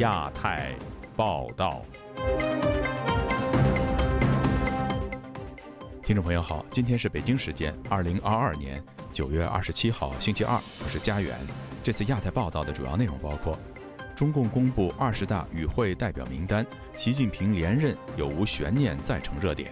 [0.00, 0.74] 亚太
[1.14, 1.82] 报道。
[6.02, 8.82] 听众朋友好，今天是北京时间二零二二年
[9.12, 11.38] 九月二十七号星期二，我是佳远。
[11.82, 13.58] 这次亚太报道的主要内容包括：
[14.16, 19.70] 中共公布二十大与会代表名单，习近平连任有无悬念再成热点；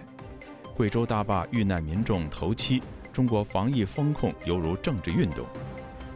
[0.75, 5.43] 贵州大坝遇难民众头七，中国防疫风控犹如政治运动；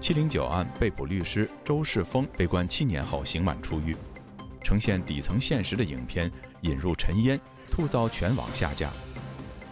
[0.04, 3.96] 七零九案被捕律师周世峰被关七年后刑满出狱；
[4.61, 7.39] 呈现底层现实的影片引入尘烟，
[7.71, 8.92] 突遭全网下架。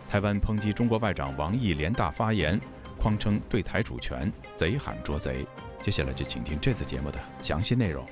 [0.09, 2.57] 台湾抨击中国外长王毅联大发言，
[2.97, 5.45] 匡称对台主权贼喊捉贼。
[5.81, 8.07] 接下来就请听这次节目的详细内容。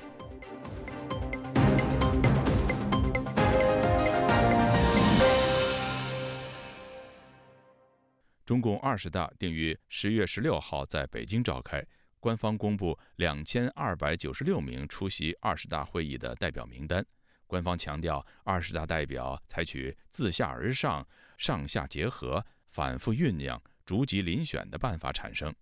[8.44, 11.82] 中共二十大定于十月十六号在北京召开，
[12.20, 17.04] 官方公布两千二百九十六名出席二十大会议的代表名单。
[17.46, 21.04] 官方强调，二十大代表采取自下而上、
[21.36, 25.52] 上下结合、反复酝酿、逐级遴选的办法产生。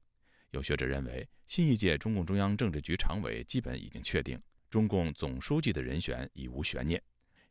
[0.51, 4.39] 有学者认为，新一届中共中央政治局常委基本已经确定，
[4.69, 7.03] 中共总书记的人选已无悬念。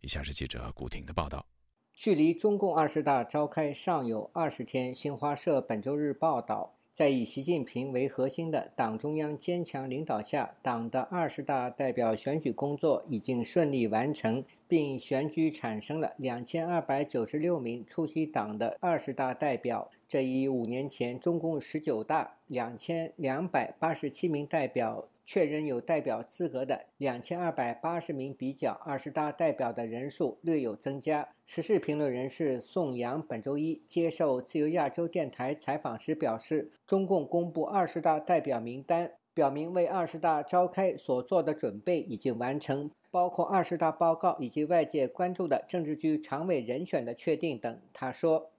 [0.01, 1.47] 以下是记者古婷的报道。
[1.93, 6.76] 距离中共二十大召开尚有二十天，新华社本周日报道。
[6.97, 19.87] 在以习近平为核心的党中央坚强领导下，党的二十大代表选举工作已经顺利完成，并选举产生了两千二百九十六名出席党的二十大代表。
[20.07, 25.07] 这一五年前中共十九大两千两百八十七名代表。
[25.29, 31.27] 确认有代表资格的两千二百八十名，比较二十大代表的人数略有增加。
[31.45, 47.81] 时事评论人士宋阳本周一接受自由亚洲电台采访时表示，中共公布二十大代表名单，表明为二十大召开所做的准备已经完成，包括二十大报告以及外界关注的政治局常委人选的确定等。
[47.91, 48.49] 他说。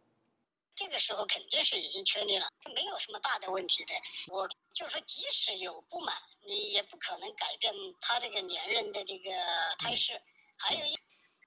[0.79, 3.93] 这个时候肯定是已经确定了，没有什么大的问题的。
[4.29, 6.17] 我就说，即使有不满，
[6.47, 9.31] 你也不可能改变他这个连任的这个
[9.77, 10.23] 态势。
[10.57, 10.97] 还有一，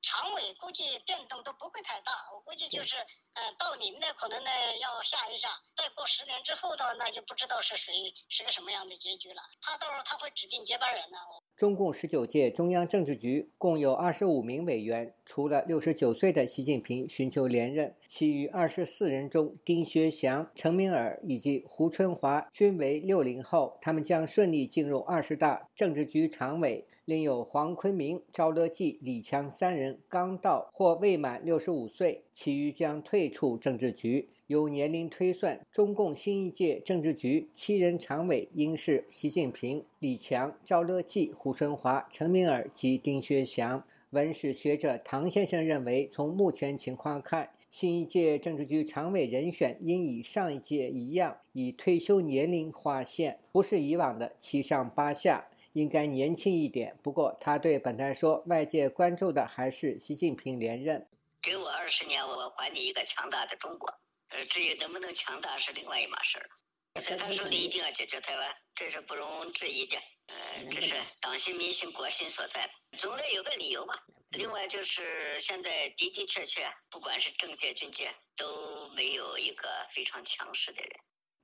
[0.01, 2.97] 常委估计变动都不会太大，我估计就是，
[3.33, 9.41] 呃，到您呢可能呢要下一下，再过十年之后的话，那就不知道是谁是个什么样的结局了。
[9.61, 11.17] 他到时候他会指定接班人呢。
[11.55, 26.85] 中共十九届中央政治局共有二十五名委员，除了六十九岁的习近平寻求连任，其余二十四人中，丁薛祥、陈敏尔以及胡春华均为六零后，他们将顺利进入二十大政治局常委。
[27.05, 34.29] 另有黄坤明、赵乐际、李强三人刚到或未满六十五岁，其余将退出政治局。
[34.51, 43.81] 由年龄推算，中共新一届政治局七人常委应是习近平、李强、赵乐际、胡春华、陈敏尔及丁薛祥。
[44.09, 56.97] 文史学者唐先生认为，从目前情况看，新一届政治局常委人选应与上一届一样，以退休年龄划线，不是以往的七上八下，应该年轻一点。
[57.01, 61.07] 不过，他对本台说，外界关注的还是习近平连任。
[61.41, 63.89] 给我二十年，我还你一个强大的中国。
[64.31, 67.01] 呃，至于能不能强大是另外一码事儿了。
[67.01, 69.97] 在他手里一定要解决台湾，这是不容置疑的。
[70.27, 70.35] 呃，
[70.69, 73.93] 这是党心、民心、国心所在，总得有个理由吧。
[74.31, 80.91] 另外就是现在的的确确，不管是政界、军界，都没有一个非常强势的人。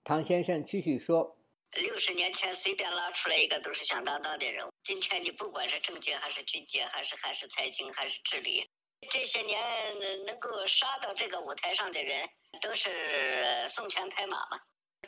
[0.04, 1.38] 唐先生继续说
[1.76, 8.66] ：“六十年前随便拉出来一个都是响当当的人物，今天你不管是政界还是军界，还是还是财经还是治理，
[9.10, 9.60] 这些年
[10.26, 12.28] 能够杀到这个舞台上的人。”
[12.60, 12.90] 都是
[13.70, 14.58] 送钱拍马嘛，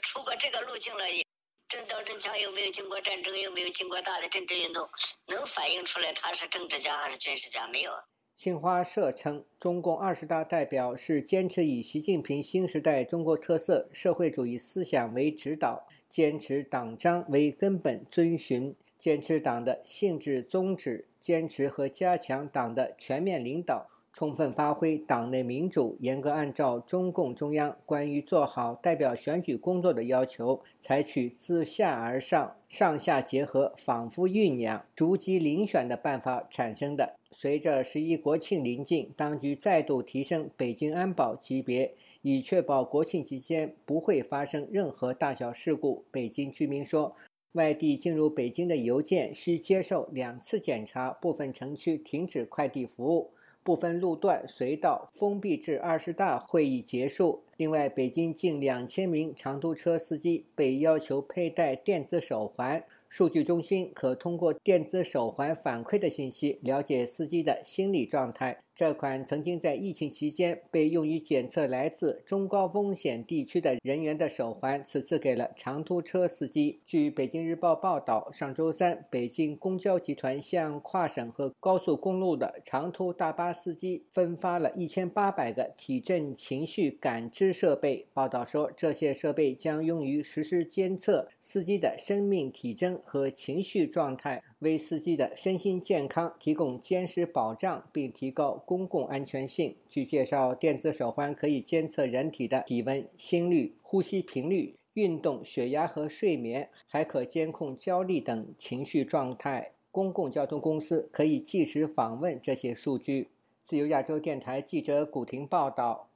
[0.03, 1.25] 出过这个路径了，也
[1.67, 4.87] 真刀真枪又没有经过战争，又没有经过大的政治运动，
[5.25, 7.91] 能反映出来他是政治家还是军事家没有？
[8.35, 23.87] 新华社称，中共二十大代表是坚持以习近平新时代中国特色社会主义思想为指导，坚持党章为根本遵循，坚持党的性质宗旨，坚持和加强党的全面领导。
[24.11, 37.15] 充分发挥党内民主，严格按照中共中央关于做好代表选举工作的要求，采取自下而上、上下结合、反复酝酿、逐级遴选的办法产生的。
[37.31, 41.93] 随着十一国庆临近，当局再度提升北京安保级别，
[42.23, 46.03] 以确保国庆期间不会发生任何大小事故。
[46.11, 47.15] 北京居民说，
[47.53, 53.31] 外地进入北京的邮件需接受两次检查，部分城区停止快递服务。
[53.61, 57.43] 部分路段隧道封闭至二十大会议结束。
[57.57, 68.57] 另外，北京近两千名长途车司机被要求佩戴电子手环，数据中心可通过电子手环反馈的信息了解司机的心理状态。
[68.79, 76.79] 这款曾经在疫情期间被用于检测来自中高风险地区的人员的手环，此次给了长途车司机。
[76.85, 88.07] 据北京日报报道，上周三，北京公交集团向跨省和高速公路的长途大巴司机分发了一千八百个体震情绪感知设备。
[88.13, 94.41] 报道说，这些设备将用于实时监测司机的生命体征和情绪状态。
[94.59, 99.75] 为司机的身心健康提供坚实保障，并提高公共安全性。
[99.87, 109.71] 据介绍，电子手环可以监测人体的体温、心率、呼吸频率、运动、血压和睡眠，还可监控焦虑等情绪状态。
[109.91, 113.29] 公共交通公司可以即时访问这些数据。
[113.61, 116.08] 自由亚洲电台记者古婷报道。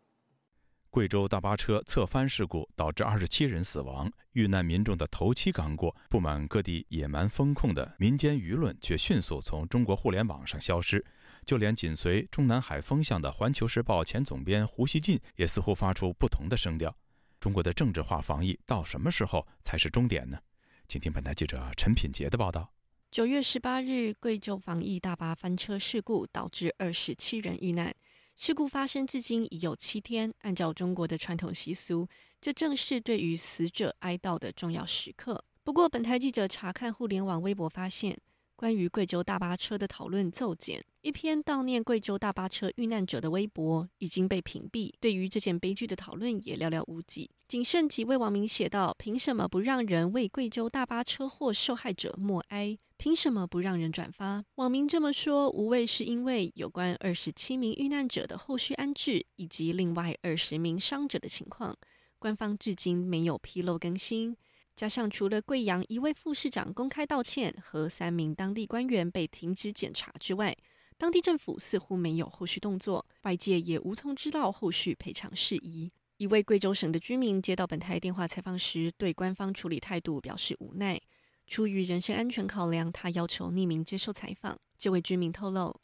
[0.94, 11.04] 贵州大巴车侧翻事故导致二十七人死亡，遇难民众的头七刚过，不满各地野蛮风控的民间舆论却迅速从中国互联网上消失。
[11.48, 16.96] 就连紧随中南海风向的《环球时报》前总编胡锡进也似乎发出不同的声调。
[17.40, 20.38] 中国的政治化防疫到什么时候才是终点呢？
[20.88, 22.72] 请听本台记者陈品杰的报道。
[23.10, 27.96] 九月十八日，贵州防疫大巴翻车事故导致二十七人遇难。
[28.36, 32.08] 事故发生至今已有七天，按照中国的传统习俗，
[32.42, 35.44] 这正是对于死者哀悼的重要时刻。
[35.64, 38.20] 不过，本台记者查看互联网微博发现，
[38.56, 47.30] 关于贵州大巴车的讨论骤减，一篇悼念贵州大巴车遇难者的微博已经被屏蔽，对于这件悲剧的讨论也寥寥无几。
[47.48, 54.46] 仅剩几位网民写道：“凭什么不让人为贵州大巴车祸受害者默哀？”凭什么不让人转发？
[54.56, 61.76] 网民这么说，无谓是因为有关二十七名遇难者的后续安置以及另外二十名伤者的情况，
[62.18, 64.38] 官方至今没有披露更新。
[64.74, 70.56] 加上除了贵阳一位副市长公开道歉和三名当地官员被停职检查之外，
[70.98, 75.92] 当地政府似乎没有后续动作，外界也无从知道后续赔偿事宜。
[76.16, 80.98] 一位贵州省的居民接到本台电话采访时，对官方处理态度表示无奈。
[81.46, 84.58] 出于人身安全考量，他要求匿名接受采访。
[84.78, 85.76] 这位居民透露：“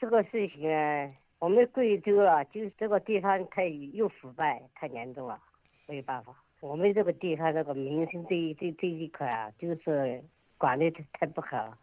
[0.00, 5.38] 这个事情啊，我们贵州啊，就是这个地方太又腐败太严重了，
[5.86, 6.34] 没有办法。
[6.60, 10.22] 我们这个地方这个民生这一这这一块啊，就是
[10.56, 11.76] 管理太太不好。”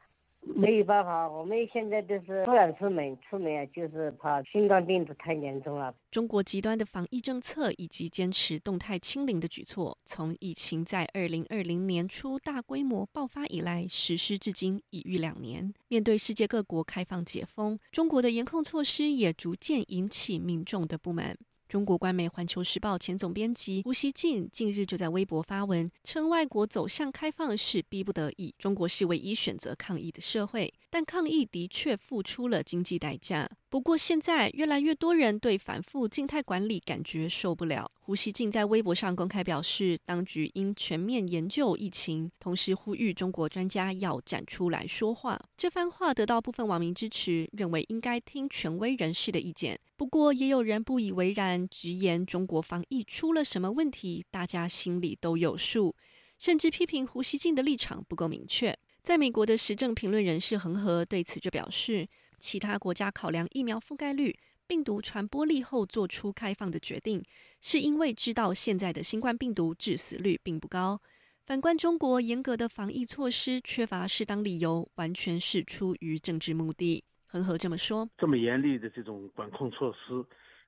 [0.55, 5.93] 没有办法，我们现在都是不敢出门，出门啊就是怕新冠病毒太严重了。
[6.09, 15.73] 中国极端的防疫政策以及坚持动态清零的举措，从疫情在二零二零年初大规模爆发以来实施至今已逾两年。
[15.87, 21.37] 面对世界各国开放解封，中国的严控措施也逐渐引起民众的不满。
[21.67, 33.49] 中国官媒《环球时报》前总编辑吴锡进近日就在微博发文称，外国走向开放是逼不得已，中国是唯一选择抗疫的社会，但抗疫的确付出了经济代价。
[33.69, 37.91] 不过，现在越来越多人对反复静态管理感觉受不了。
[37.99, 45.37] 胡锡进在微博上公开表示，当局应全面研究疫情，同时呼吁中国专家要站出来说话。
[45.57, 49.77] 这番话得到部分网民支持，认为应该听权威人士的意见。
[49.97, 55.93] 不过，也有人不以为然，直言中国防疫出了什么问题，大家心里都有数，
[56.39, 58.73] 甚至批评胡锡进的立场不够明确。
[59.03, 62.07] 在美国的时政评论人士恒河对此就表示。
[62.39, 67.23] 其他国家考量疫苗覆盖率、病毒传播力后做出开放的决定，
[67.61, 71.01] 是因为知道现在的新冠病毒致死率并不高。
[71.45, 77.03] 反观中国，严格的防疫措施缺乏适当理由，完全是出于政治目的。
[77.25, 80.25] 恒河这么说：这么严厉的这种管控措施，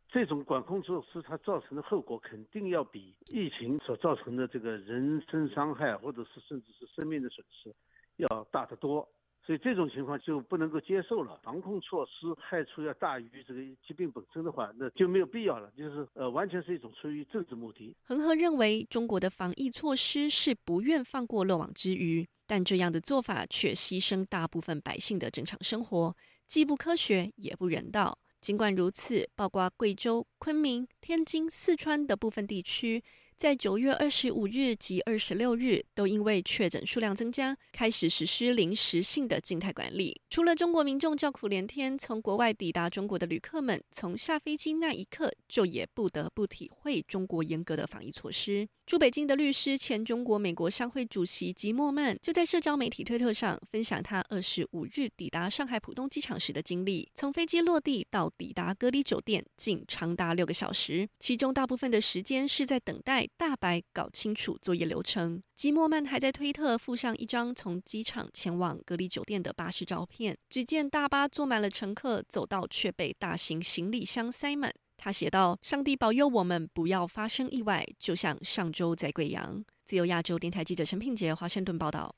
[0.09, 7.75] 这种管控措施它造成的后果肯定要比疫情所造成的这个人身伤害，或者是甚至是生命的损失
[8.15, 9.07] 要大得多。
[9.49, 11.39] 所以这种情况就不能够接受了。
[11.43, 15.71] 防控措施害处要大于这个疾病本身的话，那就没有必要了。
[15.75, 17.95] 就是呃，完全是一种出于政治目的。
[18.03, 26.15] 恒河认为，中国的防疫措施是不愿放过漏网之鱼，但这样的做法却牺牲大部分百姓的正常生活，
[26.45, 28.19] 既不科学也不人道。
[28.39, 33.03] 尽管如此，包括贵州、昆明、天津、四川的部分地区。
[33.39, 40.19] 在九月二十五日及二十六日，都因为确诊数量增加，开始实施临时性的静态管理。
[40.29, 48.67] 除了中国民众叫苦连天，从国外抵达中国的旅客们，从下飞机那一刻就也不得不体会中国严格的防疫措施。
[48.89, 57.07] 驻北京的律师、前中国美国商会主席吉莫曼就在社交媒体推特上分享他二十五日抵达上海浦东机场时的经历。
[57.13, 65.43] 从飞机落地到抵达隔离酒店，仅长达六个小时，其中大部分的时间是在等待大白搞清楚作业流程。
[65.55, 74.73] 吉莫曼还在推特附上一张从机场前往隔离酒店的巴士照片，只见大巴坐满了乘客，走道却被大型行李箱塞满。
[75.01, 82.13] 他写道：“上帝保佑我们不要发生意外，就像上周在贵阳。”自由亚洲电台记者陈品杰华盛顿报道。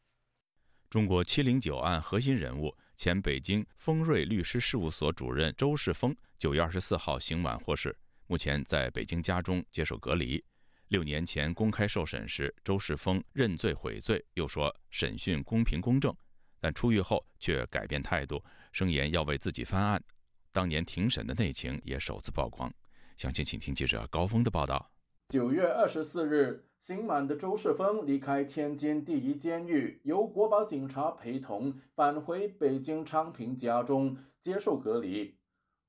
[0.90, 7.96] 中国七零九案核心人物、前北京丰瑞律师事务所主任周世峰，九月二十四号刑满获释，
[8.28, 10.44] 目前在北京家中接受隔离。
[10.88, 16.14] 六年前公开受审时，周世峰认罪悔罪，又说审讯公平公正，
[16.60, 20.04] 但出狱后却改变态度，声言要为自己翻案。
[20.54, 22.70] 当年庭审的内情也首次曝光，
[23.16, 24.92] 详情请听记者高峰的报道。
[25.30, 35.38] 九月二十四日，刑满的周世峰离开天津第一监狱，由国保警察陪同返回北京昌平家中接受隔离。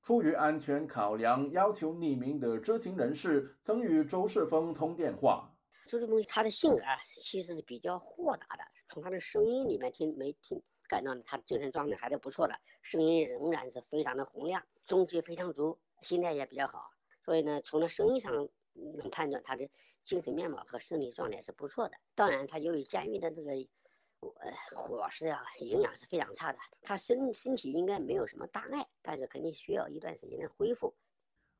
[0.01, 5.53] 出于安全考量，要求匿名的知情人士曾与周世峰通电话。
[5.87, 6.81] 周世峰他的性格
[7.21, 10.61] 其实是比较豁达的，从他的声音里面听没听。
[10.87, 16.91] 感到他精神状态还是不错的，声音仍然是非常的洪亮，中气非常足，心态也比较好。
[17.23, 18.31] 所以呢，从他声音上
[18.73, 19.69] 能判断他的
[20.03, 21.95] 精神面貌和身体状态是不错的。
[22.13, 23.53] 当然，他由于监狱的这个
[24.19, 30.93] 呃伙食啊，营养是非常差的，他身身体应该没有什么大碍，但是肯定需要一段时间的恢复。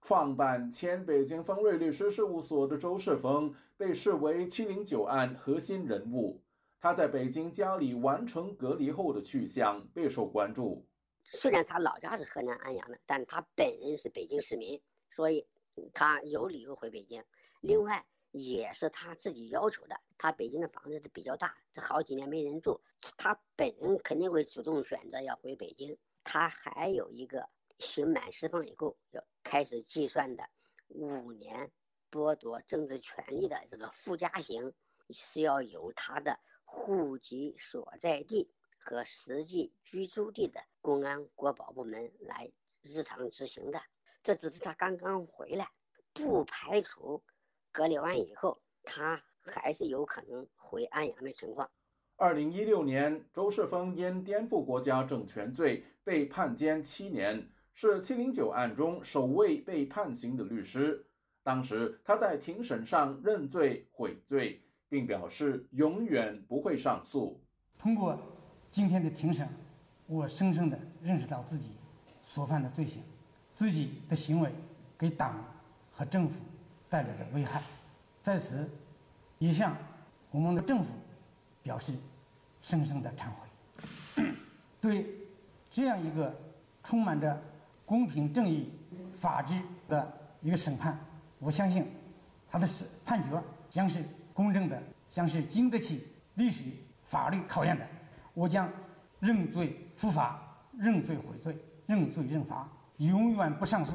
[0.01, 6.42] 创办前北京丰瑞律师事务所的周世峰被视为七零九案核心人物。
[6.83, 10.85] 他在北京家里完成隔离后的去向备受关注。
[11.23, 14.77] 虽然他老家是河南安阳的，但他本人是北京市民，
[15.15, 15.47] 所以
[15.93, 17.23] 他有理由回北京。
[17.61, 19.95] 另外，也是他自己要求的。
[20.17, 22.81] 他北京的房子是比较大，这好几年没人住，
[23.15, 25.97] 他本人肯定会主动选择要回北京。
[26.21, 27.47] 他还有一个
[27.79, 30.43] 刑满释放以后要开始计算的
[30.89, 31.71] 五年
[32.11, 34.73] 剥夺政治权利的这个附加刑，
[35.11, 36.37] 是要由他的。
[36.75, 38.49] 户籍所在地
[38.79, 42.51] 和实际居住地的公安国保部门来
[42.81, 43.79] 日常执行的。
[44.23, 45.69] 这只是他刚刚回来，
[46.13, 47.23] 不排除
[47.71, 51.69] 隔离完以后他还是有可能回安阳的情况。
[52.15, 61.05] 二零一六年，周世峰因颠覆国家政权罪被判监七年，是七零九案中首位被判刑的律师。
[61.43, 64.62] 当时他在庭审上认罪悔罪。
[64.93, 67.41] 并表示永远不会上诉。
[67.79, 68.15] 通过
[68.69, 69.49] 今天的庭审，
[70.05, 71.71] 我深深地认识到自己
[72.23, 73.01] 所犯的罪行，
[73.55, 74.51] 自己的行为
[74.95, 75.43] 给党
[75.91, 76.39] 和政府
[76.89, 77.63] 带来的危害，
[78.21, 78.69] 在此
[79.39, 79.75] 也向
[80.29, 80.93] 我们的政府
[81.63, 81.91] 表示
[82.61, 84.23] 深深的忏悔。
[84.79, 85.07] 对
[85.71, 86.39] 这样一个
[86.83, 87.41] 充满着
[87.83, 88.71] 公平正义、
[89.11, 90.95] 法治的一个审判，
[91.39, 91.83] 我相信
[92.47, 94.03] 他的审判决将是。
[94.33, 96.63] 公正的，将是经得起历史
[97.03, 97.87] 法律考验的。
[98.33, 98.67] 我将
[99.19, 100.41] 认罪伏法，
[100.75, 103.93] 认罪悔罪，认罪认罚，永远不上诉。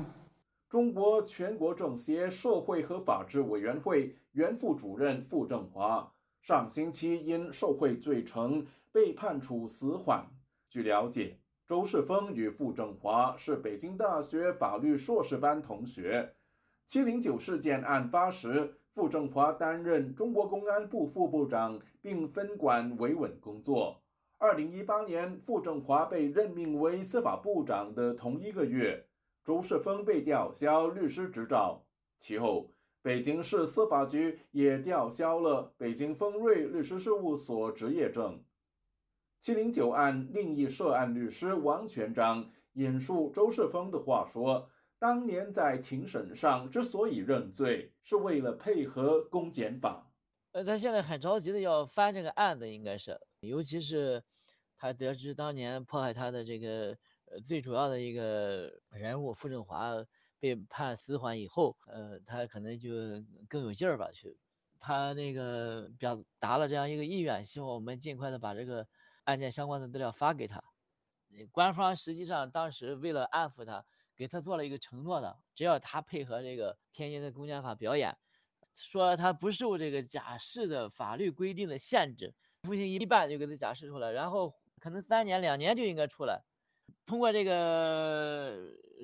[0.68, 10.24] 中国全国政协社会和法制委员会原副主任傅政华上星期因受贿罪成被判处死缓。
[10.70, 16.34] 据了解，周世峰与傅政华是北京大学法律硕士班同学。
[16.86, 18.76] 七零九事件案发时。
[18.98, 24.02] 傅政华担任中国公安部副部长，并分管维稳工作。
[24.38, 29.06] 二零一八年，傅政华被任命为司法部长的同一个月，
[29.44, 31.86] 周世峰被吊销律师执照。
[32.18, 38.42] 其后，北京市司法局也吊销了北京丰瑞律师事务所执业证。
[39.38, 44.68] 七零九案另一涉案律师王全章引述周世峰的话说。
[45.00, 50.10] 当年在庭审上之所以认罪，是为了配合公检法。
[50.50, 54.20] 呃，他现在很着急的要翻这个案子，应该是，尤其是
[54.76, 59.92] 他得知当年迫害他的这个呃最主要的一个人物傅政华
[60.40, 62.90] 被判死缓以后，呃，他可能就
[63.48, 64.36] 更有劲儿吧，去，
[64.80, 68.84] 他那个表达了这样一个意愿，希望我们尽快的把这个
[69.24, 70.60] 案件相关的资料发给他。
[71.52, 73.84] 官方实际上当时为了安抚他。
[74.18, 78.12] 给他做了一个承诺的，只要他配合这个天津的公检法表演，
[78.74, 82.34] 说他不受这个假释的法律规定的限制，
[82.64, 86.42] 服刑一半就给他假释出来，然后可能三年两年就应该出来，
[87.06, 88.58] 通过这个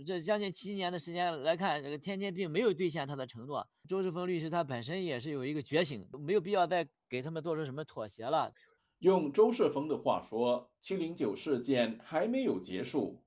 [0.05, 3.65] 这将近七年的时间来看，这个天津并没有兑现他的承诺。
[3.89, 8.53] 周志峰律师他本身也是有一个觉醒，没有必要再给他们做出什么妥协了。
[8.99, 13.24] 用周世峰的话说，七零九事件还没有结束。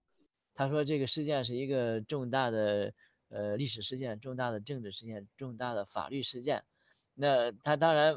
[0.57, 2.93] 他说这个事件是一个重大的
[3.29, 6.65] 呃历史事件、重大的政治事件、重大的法律事件。
[7.13, 8.13] 那他当然，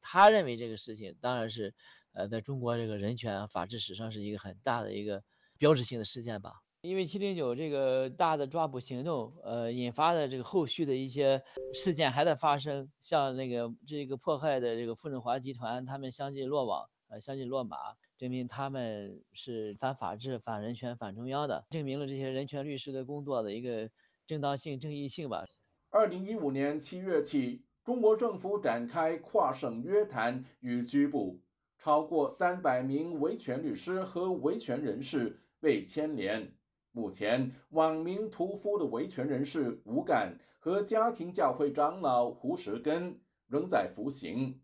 [0.00, 1.74] 他认为这个事情当然是
[2.12, 5.24] 呃在中国这个人权法治史上是一个很大的一个。
[5.60, 6.52] 标志性的事件吧，
[6.82, 11.42] 因为七零九这个大的抓捕行动，呃，引发的这个后续的一些
[11.74, 17.76] 事件还在发生，像那个这个迫害的这个傅政华集团，他们相继落网，呃，相继落马，
[18.18, 23.88] 证明他们是反法治、反人权、反中央的，证明了这些人权律师的工作的一个
[24.26, 25.46] 正当性、正义性吧。
[25.88, 31.40] 二零一五年七月起，中国政府展开跨省约谈与拘捕，
[31.78, 35.40] 超过三百名维权律师和维权人士。
[35.60, 36.54] 被牵连。
[36.92, 44.60] 目前，网名“屠夫”的维权人士吴敢和家庭教会长老胡石根仍在服刑。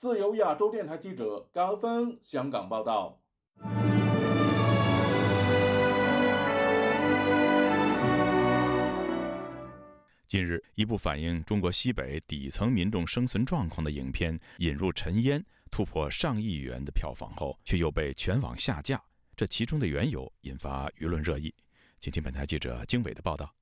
[0.00, 3.20] 自由亚洲电台记者高峰香港报道。
[10.26, 15.38] 近日，一部反映中国西北底层民众生存状况的影片《引入尘烟》
[15.70, 18.98] 突破上亿元的票房后，却又被全网下架。
[19.36, 21.54] 这其中的缘由引发舆论热议，
[21.98, 23.54] 请听本台记者经纬的报道。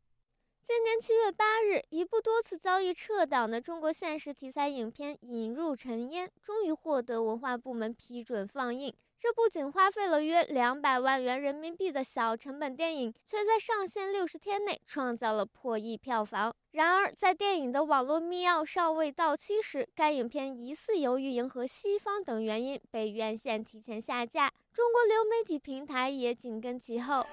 [0.68, 8.94] 今年七月八日，一部多次遭遇撤档的中国现实题材影片《引入尘烟》终于获得文化部门批准放映。
[9.18, 16.54] 这部仅花费了约两百万元人民币的小成本电影，却在上线六十天内创造了破亿票房。
[16.72, 24.52] 然而，在电影的网络密钥尚未到期时，该影片疑似由于迎合西方等原因被院线提前下架。
[24.74, 27.24] 中国流媒体平台也紧跟其后。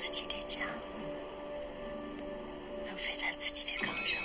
[0.00, 0.60] 自己的家
[2.86, 4.16] 能飞在自己的家。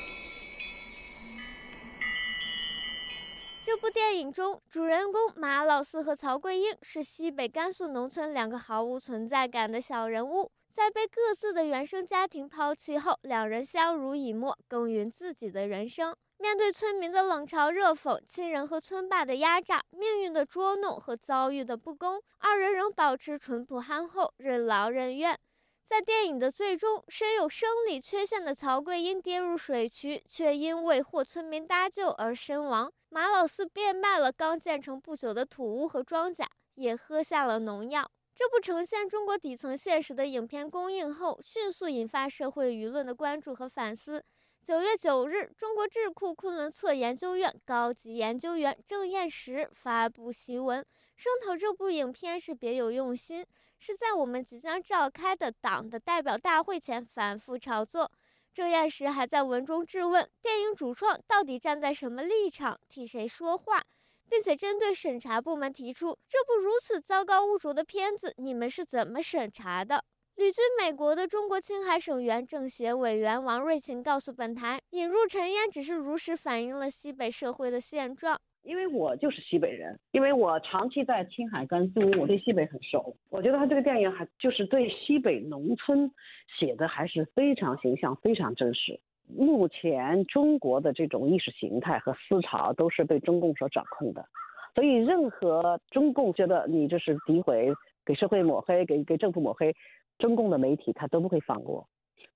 [3.62, 16.16] 这部电影中，主人公马老四和曹桂英是西北甘肃农村两个毫无存在感的小人物，在被各自的原生家庭抛弃后，两人相濡以沫，耕耘自己的人生。
[16.38, 25.38] 面对村民的冷嘲热讽、亲人和村霸的压榨、命运的捉弄和遭遇的不公，二人仍保持淳朴憨厚、任劳任怨。
[25.86, 32.92] 在电影的最终，身有生理缺陷的曹贵英跌入水渠，却因为获村民搭救而身亡。
[33.10, 38.10] 马老四变卖了刚建成不久的土屋和庄稼，也喝下了农药。
[38.34, 44.24] 这部呈现中国底层现实的影片公映后，迅速引发社会舆论的关注和反思。
[44.64, 50.84] 九月九日，中国智库昆仑策研究院高级研究员郑彦石发布檄文，
[51.16, 53.46] 声讨这部影片是别有用心，
[53.86, 58.12] 是在我们即将召开的党的代表大会前反复炒作。
[58.52, 63.84] 郑彦时还在文中质问电影主创到底站在什么立场替谁说话，
[64.28, 70.04] 并且针对审查部门提出这部如此糟糕污浊的片子，你们是怎么审查的？
[70.34, 78.42] 旅居美国的中国青海省原政协委员王瑞琴告诉本台，引入尘烟只是如实反映了西北社会的现状。
[78.66, 83.16] 因为我就是西北人，因为我长期在青海甘肃，我对西北很熟。
[83.30, 86.12] 我觉得他这个电影还就是对西北农村
[86.60, 89.00] 写的还是非常形象、非常真实。
[89.28, 94.26] 目前中国的这种意识形态和思潮都是被中共所掌控的，
[94.74, 97.72] 所以任何中共觉得你这是诋毁、
[98.04, 99.76] 给社会抹黑、给给政府抹黑，
[100.18, 101.88] 中共的媒体他都不会放过。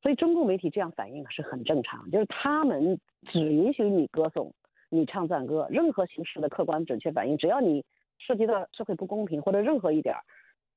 [0.01, 2.99] 所以中共媒体这样反应是很正常，就是他们
[3.31, 4.53] 只允许你歌颂。
[4.89, 7.85] 你唱赞歌，任何形式的客观准确反应，只要你
[8.17, 10.23] 涉及到社会不公平或者任何一点儿，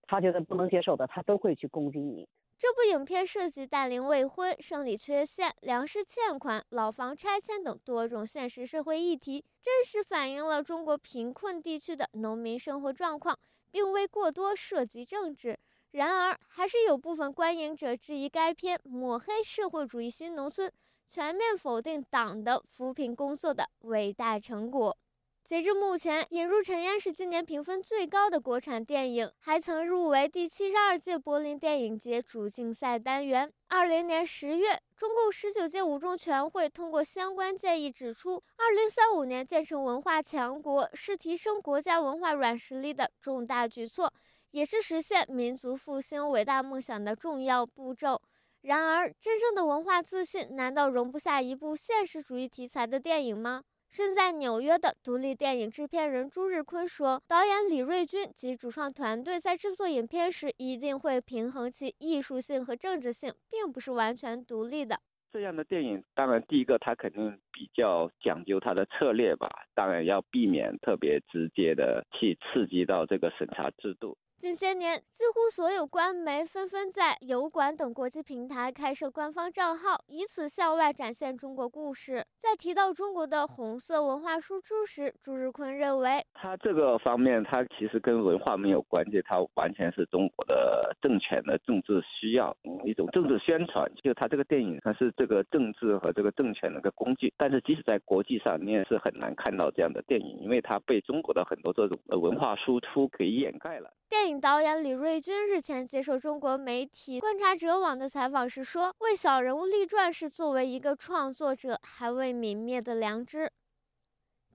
[0.06, 2.28] 他觉得不能接受的，他都会去攻击你。
[2.58, 13.36] 这部影片涉及大龄未婚、生理缺陷、粮食欠款、老房拆迁等多种现实社会议题，真实反映了中国贫困地区的农民生活状况，
[13.72, 15.58] 并未过多涉及政治。
[15.90, 20.70] 然而，还是有部分观影者质疑该片抹黑社会主义新农村。
[21.14, 24.96] 全面否定党的扶贫工作的伟大成果。
[25.44, 33.52] 截至目前，《引入尘烟》是今年评分最高的国产电影，还曾入围第七十二届柏林电影节主竞赛单元。
[33.68, 44.10] 二零年十月，中共十九届五中全会通过相关建议，指出，二零三五年建成文化强国是提升国家文化软实力的重大举措，
[44.52, 48.22] 也是实现民族复兴伟大梦想的重要步骤。
[48.62, 53.64] 然而，真正的文化自信难道容不下一部现实主义题材的电影吗？
[53.90, 65.00] 身在纽约的独立电影制片人朱日坤说：“导演李瑞军及主创团队在制作影片时，一定会平衡其艺术性和政治性，并不是完全独立的。
[65.32, 82.26] 这样的电影，当然第一个它肯定比较讲究它的策略吧，当然要避免特别直接的去刺激到这个审查制度。”近些年，几乎所有官媒纷纷在油管等国际平台开设官方账号，以此向外展现中国故事。
[82.40, 92.52] 在提到中国的红色文化输出时，朱日坤认为，他这个方面，他其实跟文化没有关系，他完全是中国的政权的政治需要，
[92.84, 93.88] 一种政治宣传。
[94.02, 97.32] 就他这个电影，它是这个政治和这个政权的一个工具。
[97.38, 103.88] 但是，即使在国际上，你也是很难看到这样的电影，因为它被中国的很多这种文化输出给掩盖了。
[104.08, 113.50] 电影导演李瑞军日前接受中国媒体观察者网的采访时说：“为小人物立传是作为一个创作者还未泯灭的良知。”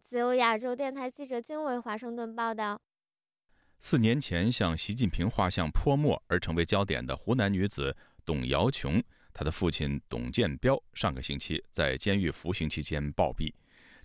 [0.02, 2.80] 自由亚洲电台记者金伟华盛顿报道。
[3.80, 13.54] 四年前向习近平画像泼墨而成为焦点的湖南女子董瑶琼，她的父亲董建彪上个星期在监狱服刑期间暴毙。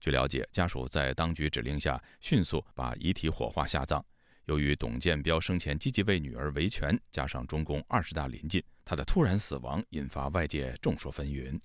[0.01, 4.05] 据了解，家属在当局指令下迅速把遗体火化下葬。
[4.47, 11.61] 由于董建彪生前积极为女儿维权，加上中共二十大临近，他的突然死亡引发外界众说纷纭。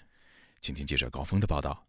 [0.61, 1.87] 请听记者高峰的报道：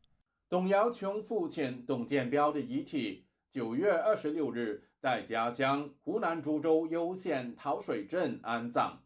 [0.48, 9.02] 董瑶琼父亲董建彪的遗体，九月二十六日在家乡湖南株洲攸县桃水镇安葬。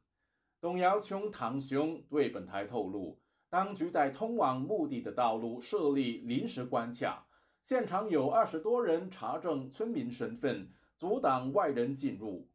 [0.61, 7.27] 董瑶琼堂兄对本台透露，当局在通往墓地的道路设立临时关卡，
[7.65, 10.71] 现场有二十多人查证村民身份。
[11.03, 12.47] 阻挡外人进入。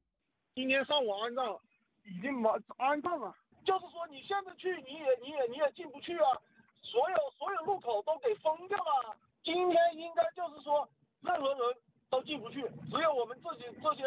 [0.56, 1.60] 今天上午安葬，
[2.06, 3.36] 已经完安葬了。
[3.66, 6.32] 就是说，你现在去，你也你也你也进不去啊。
[6.82, 9.14] 所有所有路口都给封掉了。
[9.44, 10.88] 今天应该就是说，
[11.20, 11.60] 任何人
[12.10, 14.04] 都进不去，只有我们自己这些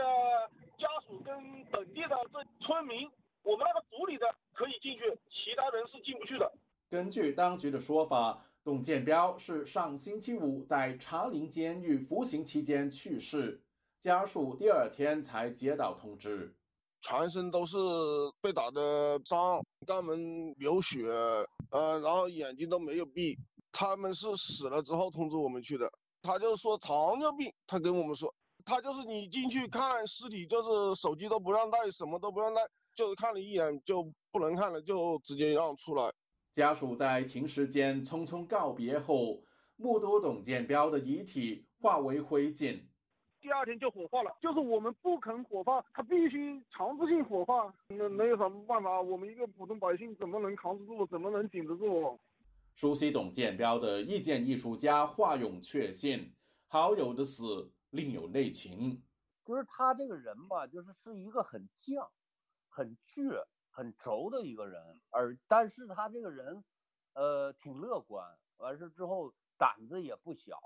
[0.79, 3.07] 家属跟本地的这村民，
[3.43, 4.25] 我们那个组里的
[4.55, 6.51] 可以进去，其他人是进不去的。
[6.89, 13.61] 根据当局的说法，董建彪是上星期五在茶陵监狱服刑期间去世。
[14.01, 16.57] 家属第二天才接到通知，
[17.03, 17.77] 全身都是
[18.41, 21.07] 被打的伤，肛门流血，
[21.71, 23.37] 呃，然后眼睛都没有闭。
[23.71, 25.93] 他们是死了之后通知我们去的。
[26.23, 28.35] 他就说糖尿病，他跟我们说，
[28.65, 32.63] 他就是你进去看尸体，就是手机都不让带，什么都不让带，
[32.95, 36.11] 就是看了一眼就不能看了，就直接让出来。
[36.55, 39.43] 家属在停尸间匆匆告别后，
[39.77, 42.81] 目睹董建彪的遗体化为灰烬。
[43.41, 52.19] 第二天就火化了，就是我们不肯火化，他必须强制性火化，那没有什么办法，我们一个普通百姓怎么能扛得住，怎么能顶得住？
[52.75, 56.35] 熟悉董建彪的意见艺术家华勇确信，
[56.67, 59.03] 好友的死另有内情。
[59.45, 62.07] 就是他这个人吧，就是是一个很犟、
[62.69, 66.63] 很倔、很轴的一个人，而但是他这个人，
[67.15, 68.25] 呃，挺乐观，
[68.59, 70.61] 完事之后胆子也不小，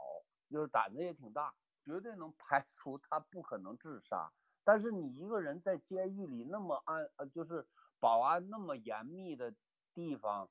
[0.50, 1.54] 就是胆子也挺大。
[1.84, 4.32] 绝对能排除他不可能自杀，
[4.64, 7.66] 但是你一个人在监狱里那么安呃，就是
[8.00, 9.54] 保安那么严密的
[9.92, 10.48] 地方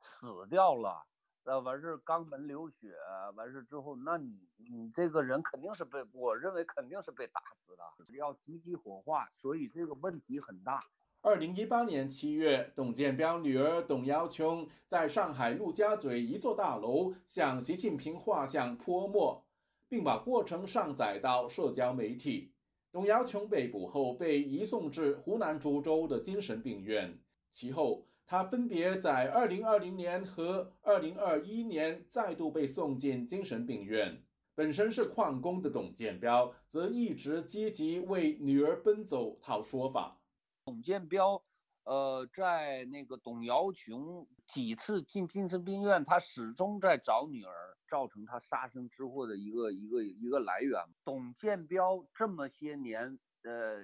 [0.00, 1.06] 死掉了，
[1.44, 2.94] 呃，完事肛门流血，
[3.36, 10.84] 完事之后，那你你这个人肯定是被我认为肯定是被打死的，要积极火化，所以这个问题很大。
[11.22, 19.45] 二零一八年七月，董建彪女儿董瑶琼在上海陆家嘴一座大楼向习近平画像泼墨。
[19.88, 22.52] 并把过程上载到社交媒体。
[22.92, 27.18] 董瑶琼被捕后被移送至湖南株洲的精神病院，
[27.50, 34.22] 其后他分别在2020年和2021年再度被送进精神病院。
[34.54, 40.18] 本身是矿工的董建彪则一直积极为女儿奔走讨说法。
[40.64, 41.42] 董建彪。
[41.84, 50.80] 呃，在那个董瑶琼几次进精神病院，他始终在找女儿，造成他杀身之祸的一个一个一个来源。
[51.04, 53.78] 董建彪这么些年，呃，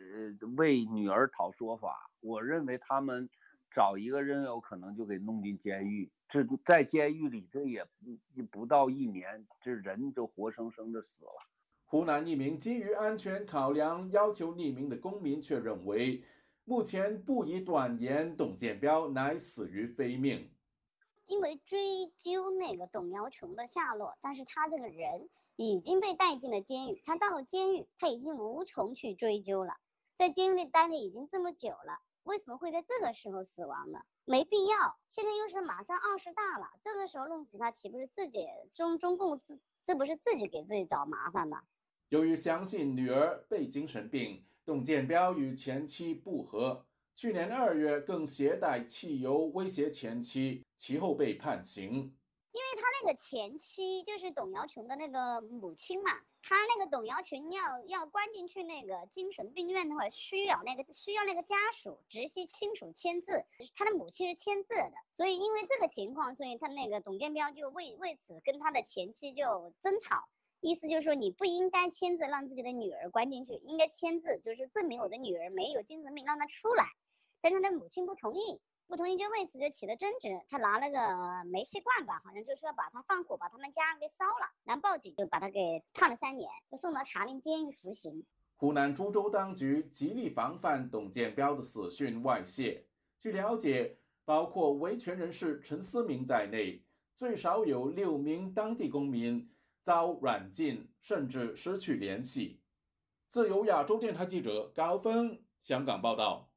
[0.56, 3.28] 为女儿讨说法，我认为他们
[3.70, 6.10] 找一个人有可能就给弄进监狱。
[6.28, 11.48] 这在监狱里，这也不不到一年，这人就活生生的死了。
[11.84, 16.24] 湖南一名基于安全考量要求匿名的公民却认为。
[16.64, 20.48] 目前不宜断言董建彪乃死于非命，
[21.32, 29.78] 因为追究那个董瑶琼的下落，但是他这个人已经被带进了监狱，他到了监狱，他已经无从去追究了，
[30.14, 34.00] 在监狱里待了已经这么久了，为什么会在这个时候死亡呢？
[34.26, 34.98] 没必要。
[35.08, 41.62] 现在又是马上二十大了，这个时候弄死他，岂不是自己中中共自这不是自己给自己找麻烦吗？
[42.10, 46.84] 由于相信女儿被精神病，董建标与前妻不和，
[47.22, 51.88] 去年二月更携带汽油威胁前妻，其后被判刑。
[52.50, 56.10] 因为他那个前妻就是董瑶琼的那个母亲嘛，
[56.42, 63.44] 他那个董瑶琼要要关进去那个精神病院的话，需要那个需要那个家属直系亲属签字，
[63.76, 70.28] 他的母亲是签字的，所以因为这个情况，所以他那个董建彪就为为此跟他的前妻就争吵，
[70.60, 76.84] 意思就是说你不应该签字让自己的女儿关进去，应该签字就是证明我的女儿没有精神病，让她出来，
[77.42, 78.58] 但他的母亲不同意。
[78.88, 80.98] 不同意就为此就起了争执，他拿那个
[81.50, 88.22] 煤气罐吧，好像就说把他放火把他们家给烧了，然后报警就把他给判了三年，就送到茶陵监狱服刑。
[88.56, 92.86] 湖南株洲当局极力防范董建标的死讯外泄。
[93.18, 96.84] 据了解，包括维权人士陈思明在内，
[97.16, 99.50] 最少有六名当地公民
[99.80, 102.60] 遭软禁，甚至失去联系。
[103.26, 106.51] 自由亚洲电台记者高峰香港报道。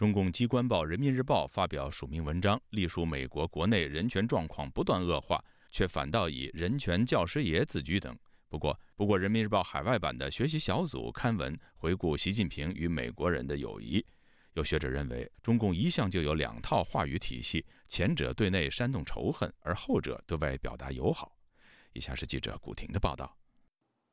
[0.00, 8.18] 中共机关报《人民日报》发表署名文章，隶属美国国内人权状况不断恶化，却反倒以“人权教师爷”自居等。
[8.48, 14.02] 不过，不过，《人民日报》海外版的学习小组刊文回顾习近平与美国人的友谊。
[14.54, 21.36] 有学者认为，中共一向就有两套话语体系，前者对内煽动仇恨，而后者对外表达友好。
[21.92, 23.36] 以下是记者古婷的报道。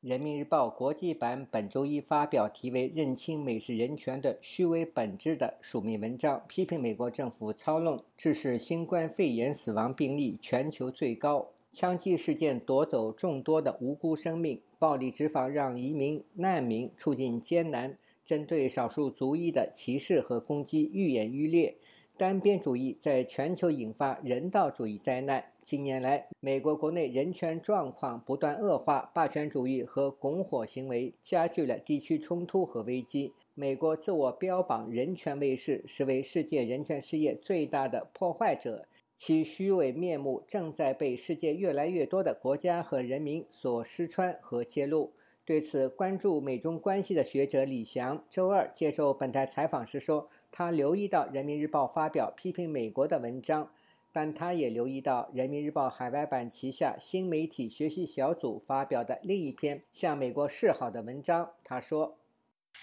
[0.02, 21.76] 人民日报国际版本周一发表题为《认清美式人权的虚伪本质》的署名文章，批评美国政府操弄，致使新冠肺炎死亡病例全球最高，枪击事件夺走众多的无辜生命，暴力执法让移民难民处境艰难，针对少数族裔的歧视和攻击愈演愈烈。
[22.18, 25.44] 单边主义在全球引发人道主义灾难。
[25.62, 33.34] 近年来，美国国内人权状况不断恶化，霸权主义和拱火行为加剧了地区冲突和危机。
[33.54, 45.12] 美国自我标榜人权卫士，实为世界人权事业最大的破坏者，其虚伪面目正在被世界越来越多的国家和人民所识穿和揭露。
[45.46, 50.28] 对此，关注美中关系的学者李翔周二接受本台采访时说。
[50.58, 53.72] 他留意到《人民日报》发表批评美国的文章，
[54.12, 61.54] 但他也留意到《人民日报》海外版旗下新媒体学习小组发表的另一篇向美国示好的文章。
[61.64, 62.18] 他说：“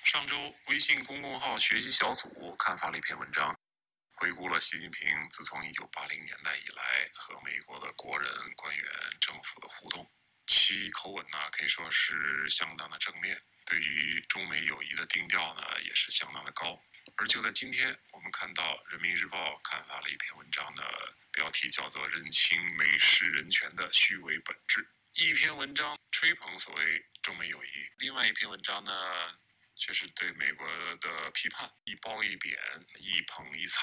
[0.07, 0.37] 上周，
[0.69, 3.59] 微信公众号学习小组刊发了一篇文章，
[4.13, 8.85] 回顾了习近平自从1980年代以来和美国的国人、官员、
[9.21, 10.09] 政府的互动，
[10.47, 12.15] 其口吻呢可以说是
[12.49, 16.79] 相当的正面，对于中美友谊的定调呢也是相当的高。”
[17.17, 20.83] 而就在今天，我们看到《人民日报》刊发了一篇文章的
[21.31, 24.81] 标题叫做《认清美式人权的虚伪本质》。
[25.15, 28.91] 一篇文章吹捧所谓中美友谊，另外一篇文章呢，
[29.77, 30.67] 却是对美国
[31.01, 32.55] 的批判，一褒一贬，
[32.99, 33.81] 一捧一踩。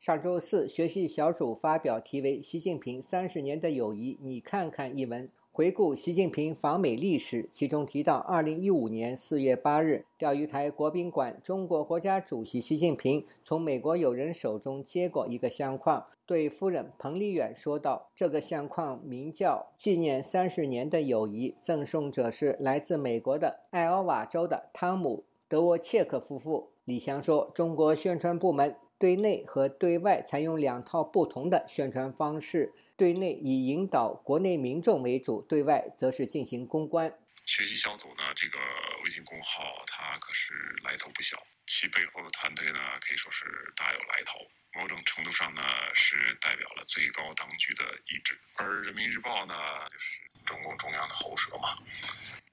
[0.00, 5.32] 上周四，学习小组发表题为《习近平三十年的友谊》，你看看一文。
[5.56, 37.12] 回顾习近平访美历史，其中提到，二零一五年四月八日，钓鱼台国宾馆，中国国家主席习近平从美国友人手中接过一个相框，对夫人彭丽媛说道：“这个相框名叫‘纪念三十年的友谊’，赠送者是来自美国的艾奥瓦州的汤姆·德沃切克夫妇。”李翔说：“中国宣传部门对内和对外采用两套不同的宣传方式。”对内以引导国内民众为主，对外则是进行公关。
[37.44, 38.58] 学习小组呢，这个
[39.04, 41.36] 微信公号它可是来头不小，
[41.66, 43.44] 其背后的团队呢可以说是
[43.76, 44.38] 大有来头，
[44.80, 45.60] 某种程度上呢
[45.92, 48.38] 是代表了最高当局的意志。
[48.56, 49.54] 而人民日报呢，
[49.92, 51.76] 就是中共中央的喉舌嘛，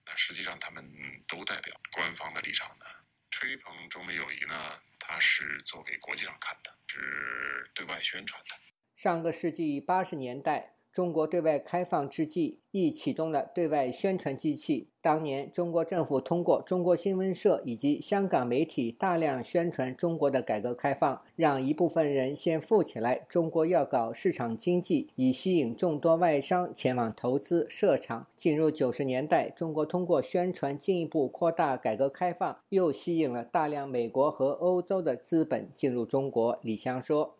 [0.05, 0.83] 那实际上他们
[1.29, 2.85] 都代表官方的立场呢。
[3.31, 4.53] 吹捧中美友谊呢，
[4.99, 8.49] 它是做给国际上看的，是对外宣传的。
[8.95, 14.89] 上个世纪八十年代，中国对外开放之际，亦启动了对外宣传机器。
[14.99, 23.25] 当年，中国政府通过中国新闻社以及香港媒体大量宣传中国的改革开放，让一部分人先富起来。
[23.29, 28.27] 中国要搞市场经济，以吸引众多外商前往投资设厂。
[28.35, 36.59] 进入九十年代，中国通过宣传进一步扩大改革开放，又吸引了大量美国和欧洲的资本进入中国。
[36.61, 37.37] 李湘说。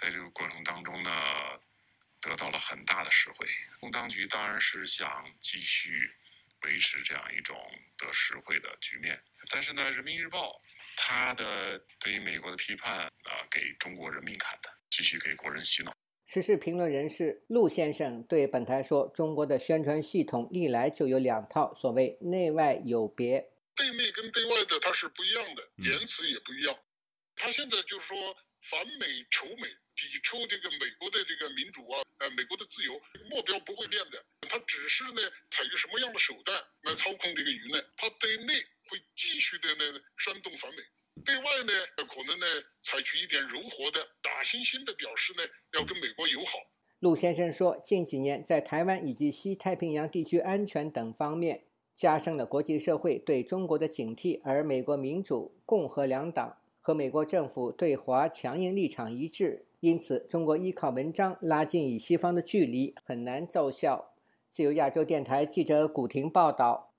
[0.00, 1.10] 在这个过程当中呢，
[2.26, 3.46] 得到了很大的实惠。
[3.80, 6.10] 中当局当然是想继续
[6.62, 7.56] 维持这样一种
[7.96, 9.22] 得实惠的局面。
[9.48, 10.50] 但是呢，《人民日报》
[10.96, 15.94] 它的对于美国的批判啊，给中国人民看的，继续给国人洗脑。
[16.26, 23.48] 时事评论人士陆先生对本台说：“中国的宣传系统历来就有两套，所谓内外有别。
[23.76, 26.76] 对内跟对外的它是不一样的，言辞也不一样。
[27.36, 32.92] 他现在就是说反美仇美，抵触这个美国的这个民主啊，呃，美国的自由，
[33.30, 34.22] 目标不会变的。
[34.48, 37.84] 他只是呢，采取什么样的手段来操控这个舆论？
[37.96, 38.54] 他对内
[38.88, 40.82] 会继续的呢煽动反美。”
[41.24, 42.46] 对外呢，可能呢
[42.82, 46.58] 采取一点柔和的、打心心的表示呢，要跟美国友好。
[47.00, 64.14] 陆先生说，近几年在台湾以及西太平洋地区安全等方面，加深了国际社会对中国的警惕，而美国民主、共和两党和美国政府对华强硬立场一致，因此中国依靠文章拉近与西方的距离很难奏效。
[64.48, 66.94] 自由亚洲电台记者古婷报道。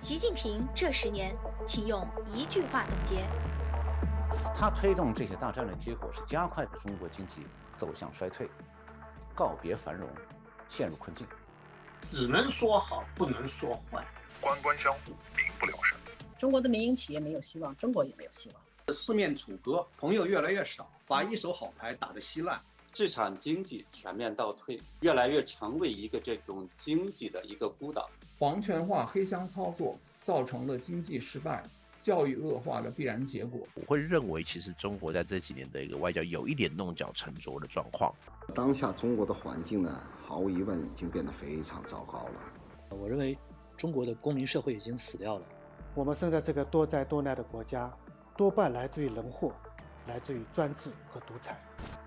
[0.00, 3.24] 习近平这十年，请用一句话总结。
[4.56, 8.50] 他推动这些大战略，结果是加快了中国经济走向衰退，
[9.36, 10.08] 告别繁荣，
[10.68, 11.24] 陷入困境。
[12.10, 14.04] 只能说好，不能说坏。
[14.40, 15.96] 官官相护，民不聊生。
[16.36, 18.61] 中国的民营企业没有希望，中国也没有希望。
[18.90, 22.58] 四面楚歌，朋友越来越少，把一手好牌打得稀烂。
[22.94, 28.10] 市场经济全面倒退，越来越成为一个这种经济的一个孤岛。
[28.38, 31.62] 皇权化、黑箱操作造成了经济失败、
[32.00, 33.60] 教育恶化的必然结果。
[33.74, 38.14] 我会认为，其实中国在这几年的一个外交有一点弄巧成拙的状况。
[38.54, 42.34] 当下中国的环境呢，毫无疑问已经变得非常糟糕了。
[42.90, 43.38] 我认为，
[43.74, 45.46] 中国的公民社会已经死掉了。
[45.94, 47.90] 我们生在这个多灾多难的国家，
[48.36, 49.54] 多半来自于人祸。
[50.08, 51.56] 来自于专制和独裁。